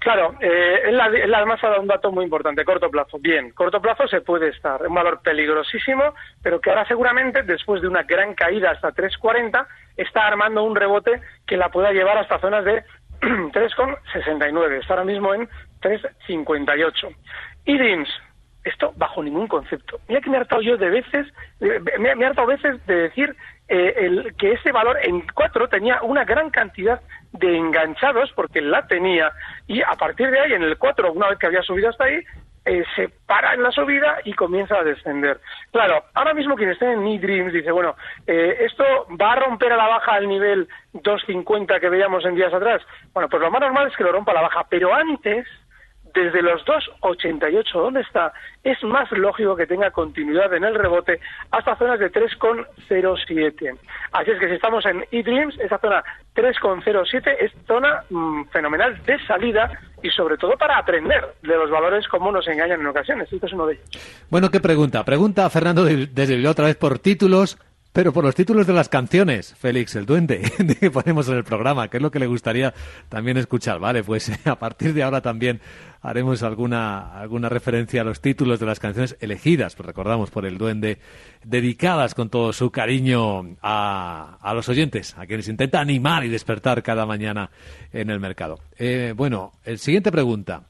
Claro, 0.00 0.34
eh, 0.40 0.80
él, 0.86 0.98
además 0.98 1.62
ha 1.62 1.68
dado 1.68 1.82
un 1.82 1.86
dato 1.86 2.10
muy 2.10 2.24
importante, 2.24 2.64
corto 2.64 2.90
plazo. 2.90 3.18
Bien, 3.20 3.50
corto 3.50 3.82
plazo 3.82 4.08
se 4.08 4.22
puede 4.22 4.48
estar, 4.48 4.80
un 4.86 4.94
valor 4.94 5.20
peligrosísimo, 5.22 6.14
pero 6.42 6.58
que 6.58 6.70
ahora 6.70 6.86
seguramente, 6.86 7.42
después 7.42 7.82
de 7.82 7.88
una 7.88 8.04
gran 8.04 8.34
caída 8.34 8.70
hasta 8.70 8.94
3.40, 8.94 9.66
está 9.98 10.26
armando 10.26 10.64
un 10.64 10.74
rebote 10.74 11.20
que 11.46 11.58
la 11.58 11.68
pueda 11.68 11.92
llevar 11.92 12.16
hasta 12.16 12.38
zonas 12.38 12.64
de 12.64 12.82
3,69. 13.20 14.80
Está 14.80 14.94
ahora 14.94 15.04
mismo 15.04 15.34
en 15.34 15.46
3,58. 15.82 17.14
Y 17.66 17.76
DIMS, 17.78 18.08
esto 18.64 18.94
bajo 18.96 19.22
ningún 19.22 19.48
concepto. 19.48 20.00
Mira 20.08 20.22
que 20.22 20.30
me 20.30 20.38
he 20.38 20.40
hartado 20.40 20.62
yo 20.62 20.78
de 20.78 20.88
veces, 20.88 21.26
me, 21.60 22.08
he 22.08 22.24
hartado 22.24 22.46
veces 22.46 22.84
de 22.86 22.94
decir 22.94 23.36
eh, 23.70 23.94
el, 23.98 24.34
que 24.36 24.52
ese 24.52 24.72
valor 24.72 24.98
en 25.00 25.24
4 25.32 25.68
tenía 25.68 26.02
una 26.02 26.24
gran 26.24 26.50
cantidad 26.50 27.00
de 27.30 27.56
enganchados 27.56 28.32
porque 28.32 28.60
la 28.60 28.84
tenía 28.88 29.30
y 29.68 29.80
a 29.80 29.92
partir 29.92 30.28
de 30.28 30.40
ahí 30.40 30.52
en 30.54 30.64
el 30.64 30.76
4 30.76 31.12
una 31.12 31.28
vez 31.28 31.38
que 31.38 31.46
había 31.46 31.62
subido 31.62 31.88
hasta 31.88 32.04
ahí 32.04 32.20
eh, 32.64 32.82
se 32.96 33.08
para 33.26 33.54
en 33.54 33.62
la 33.62 33.70
subida 33.70 34.18
y 34.24 34.32
comienza 34.32 34.76
a 34.76 34.82
descender. 34.82 35.40
Claro, 35.70 36.04
ahora 36.14 36.34
mismo 36.34 36.56
quien 36.56 36.70
esté 36.70 36.92
en 36.92 37.06
E-Dreams 37.06 37.52
dice, 37.52 37.70
bueno, 37.70 37.94
eh, 38.26 38.56
esto 38.60 38.84
va 39.20 39.32
a 39.32 39.36
romper 39.36 39.72
a 39.72 39.76
la 39.76 39.86
baja 39.86 40.14
al 40.14 40.28
nivel 40.28 40.68
250 40.92 41.78
que 41.78 41.88
veíamos 41.88 42.24
en 42.24 42.34
días 42.34 42.52
atrás. 42.52 42.82
Bueno, 43.14 43.28
pues 43.28 43.40
lo 43.40 43.52
más 43.52 43.60
normal 43.60 43.86
es 43.86 43.96
que 43.96 44.02
lo 44.02 44.12
rompa 44.12 44.32
a 44.32 44.34
la 44.34 44.42
baja, 44.42 44.66
pero 44.68 44.92
antes 44.92 45.46
desde 46.14 46.42
los 46.42 46.64
2,88, 46.64 47.72
¿dónde 47.72 48.00
está? 48.00 48.32
Es 48.62 48.82
más 48.84 49.10
lógico 49.12 49.56
que 49.56 49.66
tenga 49.66 49.90
continuidad 49.90 50.52
en 50.54 50.64
el 50.64 50.74
rebote 50.74 51.20
hasta 51.50 51.76
zonas 51.76 51.98
de 51.98 52.12
3,07. 52.12 53.78
Así 54.12 54.30
es 54.30 54.38
que 54.38 54.48
si 54.48 54.54
estamos 54.54 54.84
en 54.86 55.04
eDreams, 55.10 55.58
esa 55.60 55.78
zona 55.78 56.02
3,07 56.34 57.36
es 57.40 57.52
zona 57.66 58.02
mm, 58.10 58.44
fenomenal 58.52 59.00
de 59.04 59.18
salida 59.26 59.70
y 60.02 60.10
sobre 60.10 60.36
todo 60.36 60.56
para 60.56 60.78
aprender 60.78 61.34
de 61.42 61.56
los 61.56 61.70
valores 61.70 62.06
como 62.08 62.32
nos 62.32 62.46
engañan 62.48 62.80
en 62.80 62.86
ocasiones. 62.86 63.32
Este 63.32 63.46
es 63.46 63.52
uno 63.52 63.66
de 63.66 63.74
ellos. 63.74 64.26
Bueno, 64.30 64.50
¿qué 64.50 64.60
pregunta? 64.60 65.04
Pregunta 65.04 65.48
Fernando 65.50 65.84
desde 65.84 66.46
otra 66.48 66.66
vez 66.66 66.76
por 66.76 66.98
títulos. 66.98 67.58
Pero 67.92 68.12
por 68.12 68.24
los 68.24 68.36
títulos 68.36 68.68
de 68.68 68.72
las 68.72 68.88
canciones, 68.88 69.54
Félix, 69.58 69.96
el 69.96 70.06
duende, 70.06 70.40
que 70.80 70.90
ponemos 70.92 71.28
en 71.28 71.36
el 71.36 71.44
programa, 71.44 71.88
que 71.88 71.96
es 71.96 72.02
lo 72.02 72.12
que 72.12 72.20
le 72.20 72.26
gustaría 72.26 72.72
también 73.08 73.36
escuchar, 73.36 73.80
¿vale? 73.80 74.04
Pues 74.04 74.30
a 74.46 74.56
partir 74.56 74.94
de 74.94 75.02
ahora 75.02 75.20
también 75.20 75.60
haremos 76.00 76.44
alguna, 76.44 77.18
alguna 77.18 77.48
referencia 77.48 78.02
a 78.02 78.04
los 78.04 78.20
títulos 78.20 78.60
de 78.60 78.66
las 78.66 78.78
canciones 78.78 79.16
elegidas, 79.20 79.74
pues 79.74 79.86
recordamos, 79.86 80.30
por 80.30 80.46
el 80.46 80.56
duende, 80.56 80.98
dedicadas 81.44 82.14
con 82.14 82.30
todo 82.30 82.52
su 82.52 82.70
cariño 82.70 83.56
a, 83.60 84.38
a 84.40 84.54
los 84.54 84.68
oyentes, 84.68 85.16
a 85.18 85.26
quienes 85.26 85.48
intenta 85.48 85.80
animar 85.80 86.24
y 86.24 86.28
despertar 86.28 86.84
cada 86.84 87.06
mañana 87.06 87.50
en 87.92 88.08
el 88.08 88.20
mercado. 88.20 88.60
Eh, 88.78 89.14
bueno, 89.16 89.52
el 89.64 89.78
siguiente 89.78 90.12
pregunta. 90.12 90.62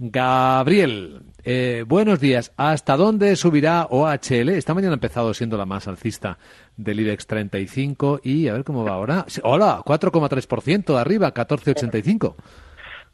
Gabriel, 0.00 1.22
eh, 1.42 1.84
buenos 1.84 2.20
días. 2.20 2.52
¿Hasta 2.56 2.96
dónde 2.96 3.34
subirá 3.34 3.88
OHL? 3.90 4.50
Esta 4.50 4.72
mañana 4.72 4.92
ha 4.92 4.94
empezado 4.94 5.34
siendo 5.34 5.56
la 5.56 5.66
más 5.66 5.88
alcista 5.88 6.38
del 6.76 7.00
IBEX 7.00 7.26
35 7.26 8.20
y 8.22 8.46
a 8.46 8.52
ver 8.52 8.62
cómo 8.62 8.84
va 8.84 8.92
ahora. 8.92 9.26
Hola, 9.42 9.82
4,3% 9.84 10.96
arriba, 10.96 11.34
14,85. 11.34 12.36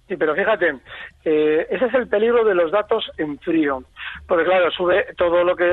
Sí, 0.07 0.17
pero 0.17 0.35
fíjate, 0.35 0.77
eh, 1.25 1.67
ese 1.71 1.87
es 1.87 1.95
el 1.95 2.09
peligro 2.09 2.45
de 2.45 2.55
los 2.55 2.71
datos 2.71 3.11
en 3.17 3.39
frío. 3.39 3.85
Porque 4.27 4.45
claro, 4.45 4.71
sube 4.71 5.07
todo 5.17 5.43
lo 5.45 5.57
que 5.57 5.65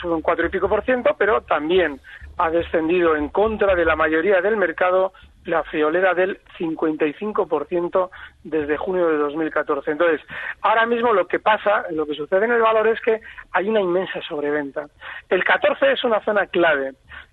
sube 0.00 0.14
un 0.14 0.22
cuatro 0.22 0.46
y 0.46 0.48
pico 0.48 0.68
por 0.68 0.82
ciento, 0.84 1.14
pero 1.18 1.42
también 1.42 2.00
ha 2.38 2.50
descendido 2.50 3.14
en 3.14 3.28
contra 3.28 3.74
de 3.74 3.84
la 3.84 3.94
mayoría 3.94 4.40
del 4.40 4.56
mercado 4.56 5.12
la 5.44 5.62
friolera 5.64 6.14
del 6.14 6.40
55% 6.58 8.10
desde 8.44 8.76
junio 8.78 9.08
de 9.08 9.18
2014. 9.18 9.90
Entonces, 9.90 10.20
ahora 10.62 10.86
mismo 10.86 11.12
lo 11.12 11.26
que 11.26 11.38
pasa, 11.38 11.84
lo 11.90 12.06
que 12.06 12.14
sucede 12.14 12.46
en 12.46 12.52
el 12.52 12.62
valor 12.62 12.88
es 12.88 13.00
que 13.02 13.20
hay 13.52 13.68
una 13.68 13.80
inmensa 13.80 14.20
sobreventa. 14.22 14.86
El 15.28 15.44
14 15.44 15.92
es 15.92 16.04
una 16.04 16.20
zona 16.24 16.46
clave 16.46 16.92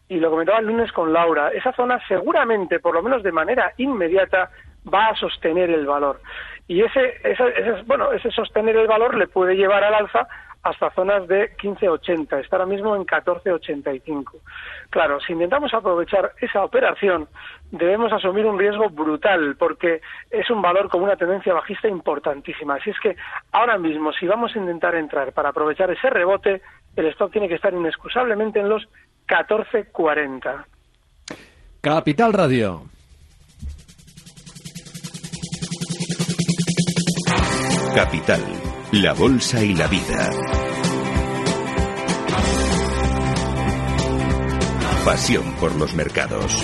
y 0.10 0.20
lo 0.20 0.30
comentaba 0.30 0.60
el 0.60 0.68
lunes 0.68 0.92
con 0.92 1.14
Laura. 1.14 1.50
Esa 1.54 1.72
zona 1.72 2.06
seguramente, 2.08 2.80
por 2.80 2.94
lo 2.94 3.02
menos 3.02 3.24
de 3.24 3.32
manera 3.32 3.72
inmediata, 3.78 4.50
va 4.91 5.08
a 5.08 5.15
sostener 5.15 5.70
el 5.70 5.86
valor. 5.86 6.22
Y 6.67 6.82
ese, 6.82 7.17
ese, 7.24 7.82
bueno, 7.86 8.12
ese 8.12 8.32
sostener 8.32 8.76
el 8.78 8.88
valor 8.88 9.15
le 9.15 9.28
puede 9.28 9.56
llevar 9.56 9.84
al 9.84 9.94
alza 9.94 10.28
hasta 10.63 10.91
zonas 10.91 11.28
de 11.28 11.56
15.80, 11.58 12.39
está 12.39 12.58
ahora 12.58 12.67
mismo 12.67 12.96
en 12.96 13.04
14.85. 13.04 14.26
Claro, 14.91 15.20
si 15.20 15.34
intentamos 15.34 15.74
aprovechar 15.74 16.34
esa 16.39 16.63
operación, 16.63 17.28
debemos 17.72 18.13
asumir 18.13 18.46
un 18.46 18.60
riesgo 18.60 18.89
brutal, 18.89 19.56
porque 19.58 20.02
es 20.30 20.50
un 20.52 20.62
valor 20.62 20.88
con 20.89 21.02
una 21.02 21.15
tendencia 21.15 21.54
bajista 21.54 21.88
importantísima. 21.88 22.76
Así 22.76 22.91
es 22.91 23.00
que 23.00 23.15
ahora 23.52 23.78
mismo, 23.80 24.13
si 24.13 24.28
vamos 24.28 24.56
a 24.56 24.60
intentar 24.60 24.94
entrar 24.96 25.34
para 25.34 25.50
aprovechar 25.50 25.89
ese 25.89 26.10
rebote, 26.10 26.62
el 26.96 27.08
stock 27.08 27.32
tiene 27.32 27.48
que 27.48 27.56
estar 27.56 27.74
inexcusablemente 27.74 28.60
en 28.60 28.70
los 28.70 28.88
14.40. 29.28 30.65
Capital 31.82 32.34
Radio. 32.34 32.84
Capital, 37.95 38.41
la 38.93 39.13
Bolsa 39.13 39.62
y 39.62 39.73
la 39.75 39.88
Vida. 39.88 40.32
Pasión 45.04 45.54
por 45.60 45.75
los 45.75 45.93
mercados. 45.93 46.63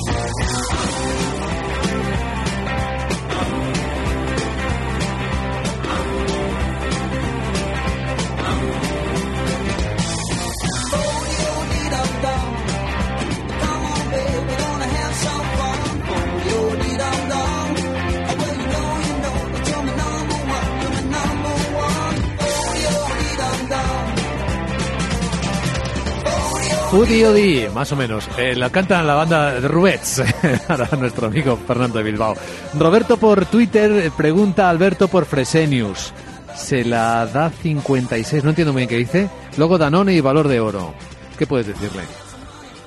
Udi 26.92 27.24
Odi, 27.26 27.68
más 27.74 27.92
o 27.92 27.96
menos. 27.98 28.30
Eh, 28.38 28.56
la 28.56 28.70
cantan 28.70 29.06
la 29.06 29.16
banda 29.16 29.60
de 29.60 29.68
Rubets, 29.68 30.24
para 30.68 30.88
nuestro 30.98 31.28
amigo 31.28 31.58
Fernando 31.58 31.98
de 31.98 32.04
Bilbao. 32.06 32.36
Roberto 32.78 33.18
por 33.18 33.46
Twitter 33.46 33.92
eh, 33.92 34.12
pregunta 34.16 34.68
a 34.68 34.70
Alberto 34.70 35.08
por 35.08 35.26
Fresenius. 35.26 36.14
Se 36.56 36.86
la 36.86 37.26
da 37.26 37.50
56, 37.50 38.44
no 38.44 38.52
entiendo 38.52 38.72
muy 38.74 38.82
bien 38.82 38.90
qué 38.90 38.98
dice. 38.98 39.30
Luego 39.58 39.78
Danone 39.78 40.14
y 40.14 40.22
Valor 40.22 40.48
de 40.48 40.60
Oro. 40.60 40.94
¿Qué 41.38 41.46
puedes 41.46 41.68
decirle? 41.68 42.04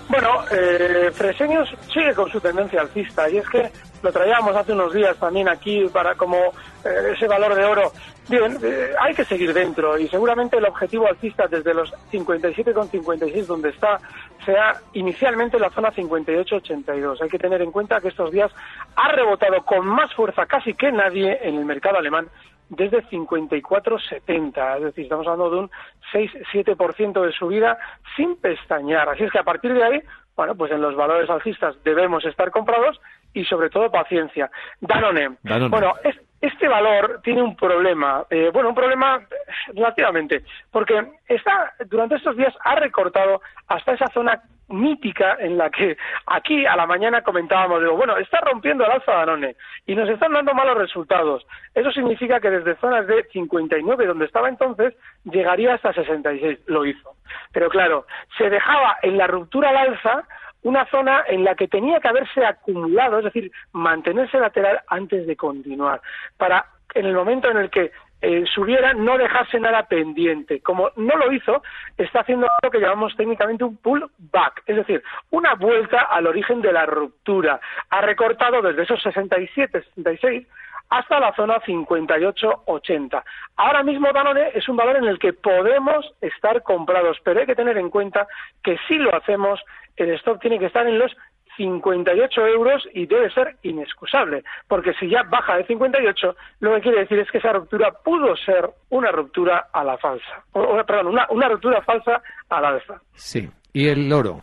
Bueno, 0.08 0.44
eh, 0.50 1.10
Fresenius 1.12 1.68
sigue 1.92 2.14
con 2.14 2.28
su 2.30 2.40
tendencia 2.40 2.80
alcista 2.80 3.28
y 3.28 3.36
es 3.36 3.48
que 3.48 3.70
lo 4.02 4.12
traíamos 4.12 4.54
hace 4.56 4.72
unos 4.72 4.92
días 4.92 5.16
también 5.18 5.48
aquí 5.48 5.86
para 5.92 6.14
como 6.14 6.36
eh, 6.84 7.12
ese 7.14 7.26
valor 7.26 7.54
de 7.54 7.64
oro. 7.64 7.92
Bien, 8.28 8.56
eh, 8.62 8.92
hay 9.00 9.14
que 9.14 9.24
seguir 9.24 9.52
dentro 9.52 9.98
y 9.98 10.06
seguramente 10.08 10.56
el 10.56 10.64
objetivo 10.64 11.08
alcista 11.08 11.48
desde 11.48 11.74
los 11.74 11.92
57,56 12.12 13.46
donde 13.46 13.70
está 13.70 13.98
sea 14.44 14.74
inicialmente 14.92 15.58
la 15.58 15.70
zona 15.70 15.90
58,82. 15.92 17.20
Hay 17.22 17.28
que 17.28 17.38
tener 17.38 17.60
en 17.60 17.72
cuenta 17.72 18.00
que 18.00 18.08
estos 18.08 18.30
días 18.30 18.50
ha 18.96 19.08
rebotado 19.12 19.64
con 19.64 19.86
más 19.86 20.14
fuerza 20.14 20.46
casi 20.46 20.74
que 20.74 20.92
nadie 20.92 21.40
en 21.42 21.56
el 21.56 21.64
mercado 21.64 21.98
alemán 21.98 22.28
desde 22.70 23.02
54,70. 23.08 24.76
Es 24.76 24.84
decir, 24.84 25.04
estamos 25.04 25.26
hablando 25.26 25.50
de 25.50 25.58
un 25.58 25.70
6-7% 26.12 27.20
de 27.26 27.32
subida 27.32 27.78
sin 28.16 28.36
pestañear. 28.36 29.08
Así 29.08 29.24
es 29.24 29.32
que 29.32 29.40
a 29.40 29.44
partir 29.44 29.74
de 29.74 29.82
ahí, 29.82 30.00
bueno, 30.36 30.54
pues 30.54 30.72
en 30.72 30.80
los 30.80 30.96
valores 30.96 31.28
alcistas 31.28 31.76
debemos 31.82 32.24
estar 32.24 32.50
comprados 32.50 33.00
y 33.34 33.44
sobre 33.44 33.70
todo 33.70 33.90
paciencia. 33.90 34.50
Danone. 34.80 35.36
Bueno, 35.68 35.94
este 36.40 36.68
valor 36.68 37.20
tiene 37.22 37.42
un 37.42 37.54
problema, 37.54 38.24
eh, 38.30 38.50
bueno, 38.52 38.70
un 38.70 38.74
problema 38.74 39.20
relativamente, 39.68 40.42
porque 40.70 41.06
está 41.28 41.74
durante 41.86 42.16
estos 42.16 42.36
días 42.36 42.54
ha 42.64 42.76
recortado 42.76 43.42
hasta 43.68 43.92
esa 43.92 44.06
zona 44.08 44.42
mítica 44.70 45.36
en 45.40 45.58
la 45.58 45.68
que 45.68 45.96
aquí 46.26 46.64
a 46.64 46.76
la 46.76 46.86
mañana 46.86 47.22
comentábamos, 47.22 47.80
digo, 47.80 47.96
bueno, 47.96 48.16
está 48.16 48.40
rompiendo 48.40 48.84
el 48.84 48.92
alza 48.92 49.12
Danone 49.12 49.56
y 49.86 49.94
nos 49.94 50.08
están 50.08 50.32
dando 50.32 50.54
malos 50.54 50.78
resultados. 50.78 51.44
Eso 51.74 51.90
significa 51.90 52.40
que 52.40 52.50
desde 52.50 52.76
zonas 52.76 53.06
de 53.06 53.24
59, 53.32 54.06
donde 54.06 54.24
estaba 54.24 54.48
entonces, 54.48 54.94
llegaría 55.24 55.74
hasta 55.74 55.92
66. 55.92 56.60
Lo 56.66 56.86
hizo. 56.86 57.16
Pero 57.52 57.68
claro, 57.68 58.06
se 58.38 58.48
dejaba 58.48 58.96
en 59.02 59.18
la 59.18 59.26
ruptura 59.26 59.70
al 59.70 59.76
alza 59.76 60.24
una 60.62 60.86
zona 60.86 61.24
en 61.26 61.44
la 61.44 61.54
que 61.54 61.68
tenía 61.68 62.00
que 62.00 62.08
haberse 62.08 62.44
acumulado, 62.44 63.18
es 63.18 63.24
decir, 63.24 63.50
mantenerse 63.72 64.38
lateral 64.38 64.80
antes 64.88 65.26
de 65.26 65.36
continuar, 65.36 66.00
para 66.36 66.66
en 66.94 67.06
el 67.06 67.14
momento 67.14 67.50
en 67.50 67.56
el 67.56 67.70
que 67.70 67.92
eh, 68.22 68.44
subiera 68.52 68.92
no 68.92 69.16
dejarse 69.16 69.58
nada 69.58 69.84
pendiente. 69.84 70.60
Como 70.60 70.90
no 70.96 71.16
lo 71.16 71.32
hizo, 71.32 71.62
está 71.96 72.20
haciendo 72.20 72.48
lo 72.62 72.70
que 72.70 72.80
llamamos 72.80 73.16
técnicamente 73.16 73.64
un 73.64 73.78
pull 73.78 74.10
back, 74.18 74.62
es 74.66 74.76
decir, 74.76 75.02
una 75.30 75.54
vuelta 75.54 76.02
al 76.02 76.26
origen 76.26 76.60
de 76.60 76.72
la 76.72 76.84
ruptura. 76.84 77.60
Ha 77.88 78.00
recortado 78.02 78.60
desde 78.60 78.82
esos 78.82 79.02
67, 79.02 79.84
66 79.94 80.46
hasta 80.90 81.20
la 81.20 81.32
zona 81.34 81.60
58-80. 81.60 83.22
Ahora 83.56 83.82
mismo 83.82 84.08
Danone 84.12 84.50
es 84.54 84.68
un 84.68 84.76
valor 84.76 84.96
en 84.96 85.04
el 85.04 85.18
que 85.18 85.32
podemos 85.32 86.04
estar 86.20 86.62
comprados, 86.62 87.18
pero 87.24 87.40
hay 87.40 87.46
que 87.46 87.54
tener 87.54 87.78
en 87.78 87.90
cuenta 87.90 88.26
que 88.62 88.76
si 88.88 88.96
lo 88.96 89.14
hacemos, 89.14 89.60
el 89.96 90.10
stock 90.14 90.40
tiene 90.40 90.58
que 90.58 90.66
estar 90.66 90.86
en 90.86 90.98
los 90.98 91.16
58 91.56 92.46
euros 92.46 92.88
y 92.94 93.06
debe 93.06 93.30
ser 93.30 93.56
inexcusable, 93.62 94.42
porque 94.66 94.94
si 94.94 95.08
ya 95.08 95.22
baja 95.24 95.56
de 95.56 95.66
58, 95.66 96.36
lo 96.60 96.74
que 96.74 96.80
quiere 96.80 97.00
decir 97.00 97.18
es 97.18 97.30
que 97.30 97.38
esa 97.38 97.52
ruptura 97.52 97.92
pudo 97.92 98.34
ser 98.36 98.70
una 98.88 99.10
ruptura 99.10 99.68
a 99.72 99.84
la 99.84 99.98
falsa, 99.98 100.44
perdón, 100.52 101.08
una, 101.08 101.26
una 101.30 101.48
ruptura 101.48 101.82
falsa 101.82 102.22
a 102.48 102.60
la 102.60 102.68
alza. 102.68 103.00
Sí, 103.12 103.48
y 103.72 103.88
el 103.88 104.10
oro. 104.12 104.40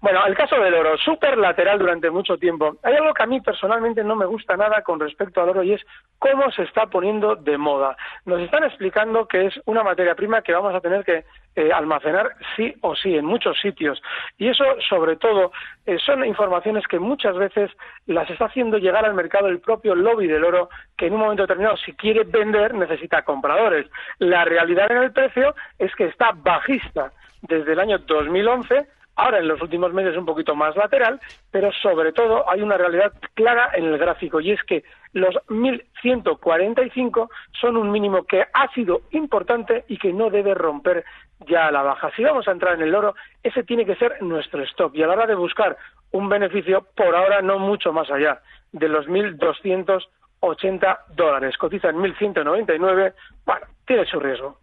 Bueno, 0.00 0.24
el 0.26 0.36
caso 0.36 0.54
del 0.60 0.74
oro, 0.74 0.96
súper 0.96 1.36
lateral 1.36 1.76
durante 1.76 2.08
mucho 2.08 2.38
tiempo. 2.38 2.76
Hay 2.84 2.94
algo 2.94 3.12
que 3.12 3.22
a 3.24 3.26
mí 3.26 3.40
personalmente 3.40 4.04
no 4.04 4.14
me 4.14 4.26
gusta 4.26 4.56
nada 4.56 4.82
con 4.82 5.00
respecto 5.00 5.42
al 5.42 5.48
oro 5.48 5.64
y 5.64 5.72
es 5.72 5.84
cómo 6.20 6.52
se 6.52 6.62
está 6.62 6.86
poniendo 6.86 7.34
de 7.34 7.58
moda. 7.58 7.96
Nos 8.24 8.40
están 8.40 8.62
explicando 8.62 9.26
que 9.26 9.46
es 9.46 9.60
una 9.64 9.82
materia 9.82 10.14
prima 10.14 10.42
que 10.42 10.52
vamos 10.52 10.72
a 10.72 10.80
tener 10.80 11.04
que 11.04 11.24
eh, 11.56 11.72
almacenar 11.72 12.36
sí 12.54 12.72
o 12.80 12.94
sí 12.94 13.16
en 13.16 13.24
muchos 13.24 13.58
sitios. 13.60 14.00
Y 14.38 14.46
eso, 14.46 14.64
sobre 14.88 15.16
todo, 15.16 15.50
eh, 15.84 15.98
son 15.98 16.24
informaciones 16.24 16.86
que 16.86 17.00
muchas 17.00 17.36
veces 17.36 17.68
las 18.06 18.30
está 18.30 18.44
haciendo 18.44 18.78
llegar 18.78 19.04
al 19.04 19.14
mercado 19.14 19.48
el 19.48 19.58
propio 19.58 19.96
lobby 19.96 20.28
del 20.28 20.44
oro, 20.44 20.68
que 20.96 21.06
en 21.06 21.14
un 21.14 21.20
momento 21.20 21.42
determinado, 21.42 21.76
si 21.76 21.92
quiere 21.94 22.22
vender, 22.22 22.72
necesita 22.72 23.22
compradores. 23.22 23.90
La 24.18 24.44
realidad 24.44 24.92
en 24.92 24.98
el 24.98 25.12
precio 25.12 25.56
es 25.76 25.92
que 25.96 26.04
está 26.04 26.30
bajista 26.36 27.10
desde 27.42 27.72
el 27.72 27.80
año 27.80 27.98
2011 27.98 28.97
Ahora, 29.18 29.40
en 29.40 29.48
los 29.48 29.60
últimos 29.60 29.92
meses, 29.92 30.16
un 30.16 30.24
poquito 30.24 30.54
más 30.54 30.76
lateral, 30.76 31.20
pero 31.50 31.72
sobre 31.72 32.12
todo 32.12 32.48
hay 32.48 32.62
una 32.62 32.76
realidad 32.76 33.12
clara 33.34 33.72
en 33.74 33.86
el 33.86 33.98
gráfico 33.98 34.40
y 34.40 34.52
es 34.52 34.62
que 34.62 34.84
los 35.12 35.34
1.145 35.48 37.28
son 37.60 37.76
un 37.76 37.90
mínimo 37.90 38.22
que 38.22 38.42
ha 38.52 38.72
sido 38.74 39.00
importante 39.10 39.84
y 39.88 39.98
que 39.98 40.12
no 40.12 40.30
debe 40.30 40.54
romper 40.54 41.04
ya 41.48 41.68
la 41.72 41.82
baja. 41.82 42.12
Si 42.14 42.22
vamos 42.22 42.46
a 42.46 42.52
entrar 42.52 42.76
en 42.76 42.82
el 42.82 42.94
oro, 42.94 43.16
ese 43.42 43.64
tiene 43.64 43.84
que 43.84 43.96
ser 43.96 44.22
nuestro 44.22 44.62
stop 44.62 44.94
y 44.94 45.02
a 45.02 45.08
la 45.08 45.14
hora 45.14 45.26
de 45.26 45.34
buscar 45.34 45.76
un 46.12 46.28
beneficio, 46.28 46.86
por 46.94 47.16
ahora 47.16 47.42
no 47.42 47.58
mucho 47.58 47.92
más 47.92 48.08
allá 48.12 48.40
de 48.70 48.88
los 48.88 49.08
1.280 49.08 50.98
dólares. 51.16 51.56
Cotiza 51.58 51.88
en 51.88 51.96
1.199, 51.96 53.14
bueno, 53.44 53.66
tiene 53.84 54.04
su 54.04 54.20
riesgo. 54.20 54.58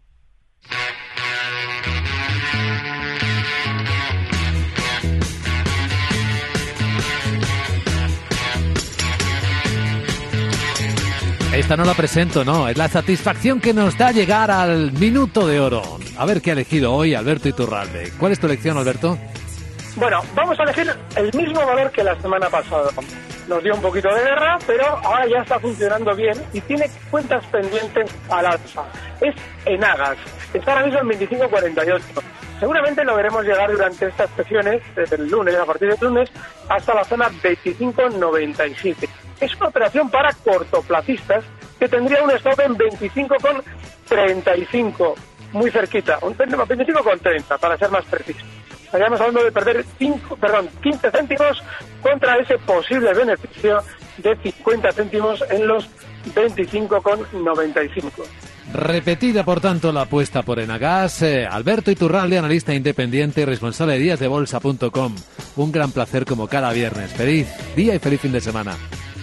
Esta 11.56 11.74
no 11.74 11.86
la 11.86 11.94
presento, 11.94 12.44
no. 12.44 12.68
Es 12.68 12.76
la 12.76 12.86
satisfacción 12.86 13.62
que 13.62 13.72
nos 13.72 13.96
da 13.96 14.12
llegar 14.12 14.50
al 14.50 14.92
minuto 14.92 15.46
de 15.46 15.58
oro. 15.58 15.82
A 16.18 16.26
ver 16.26 16.42
qué 16.42 16.50
ha 16.50 16.52
elegido 16.52 16.92
hoy 16.92 17.14
Alberto 17.14 17.48
Iturralde. 17.48 18.12
¿Cuál 18.20 18.32
es 18.32 18.38
tu 18.38 18.46
elección, 18.46 18.76
Alberto? 18.76 19.16
Bueno, 19.96 20.20
vamos 20.34 20.60
a 20.60 20.64
elegir 20.64 20.94
el 21.16 21.32
mismo 21.32 21.64
valor 21.64 21.90
que 21.92 22.04
la 22.04 22.14
semana 22.20 22.50
pasada. 22.50 22.90
Nos 23.48 23.64
dio 23.64 23.74
un 23.74 23.80
poquito 23.80 24.14
de 24.14 24.20
guerra, 24.20 24.58
pero 24.66 24.84
ahora 25.02 25.26
ya 25.26 25.38
está 25.38 25.58
funcionando 25.58 26.14
bien 26.14 26.36
y 26.52 26.60
tiene 26.60 26.90
cuentas 27.10 27.42
pendientes 27.46 28.14
al 28.28 28.44
alza. 28.44 28.82
Es 29.22 29.34
Enagas. 29.64 30.18
Está 30.52 30.74
ahora 30.74 30.84
mismo 30.84 31.00
en 31.10 31.18
25.48. 31.18 32.02
Seguramente 32.60 33.02
lo 33.02 33.16
veremos 33.16 33.44
llegar 33.46 33.72
durante 33.72 34.08
estas 34.08 34.28
sesiones, 34.36 34.82
desde 34.94 35.16
el 35.16 35.30
lunes, 35.30 35.54
a 35.54 35.64
partir 35.64 35.88
del 35.88 35.98
lunes, 36.00 36.30
hasta 36.68 36.94
la 36.94 37.04
zona 37.04 37.30
25.97 37.30 39.08
es 39.40 39.54
una 39.56 39.68
operación 39.68 40.10
para 40.10 40.32
cortoplacistas 40.32 41.44
que 41.78 41.88
tendría 41.88 42.22
un 42.22 42.30
stop 42.32 42.60
en 42.60 42.76
25,35, 42.76 45.14
muy 45.52 45.70
cerquita, 45.70 46.18
un 46.22 46.36
25,30 46.36 47.58
para 47.58 47.76
ser 47.76 47.90
más 47.90 48.04
preciso. 48.06 48.40
Estaríamos 48.84 49.20
hablando 49.20 49.44
de 49.44 49.52
perder 49.52 49.84
5, 49.98 50.36
perdón, 50.36 50.70
15 50.82 51.10
céntimos 51.10 51.62
contra 52.02 52.38
ese 52.38 52.56
posible 52.58 53.12
beneficio 53.12 53.82
de 54.18 54.36
50 54.36 54.92
céntimos 54.92 55.44
en 55.50 55.66
los 55.66 55.88
25,95. 56.34 58.46
Repetida, 58.72 59.44
por 59.44 59.60
tanto, 59.60 59.92
la 59.92 60.02
apuesta 60.02 60.42
por 60.42 60.58
Enagas. 60.58 61.22
Eh, 61.22 61.46
Alberto 61.46 61.90
Iturralde, 61.90 62.38
analista 62.38 62.74
independiente 62.74 63.42
y 63.42 63.44
responsable 63.44 63.94
de 63.94 64.00
díasdebolsa.com. 64.00 65.14
Un 65.56 65.72
gran 65.72 65.92
placer 65.92 66.24
como 66.24 66.48
cada 66.48 66.72
viernes. 66.72 67.12
Feliz 67.12 67.48
día 67.74 67.94
y 67.94 67.98
feliz 67.98 68.20
fin 68.20 68.32
de 68.32 68.40
semana. 68.40 68.76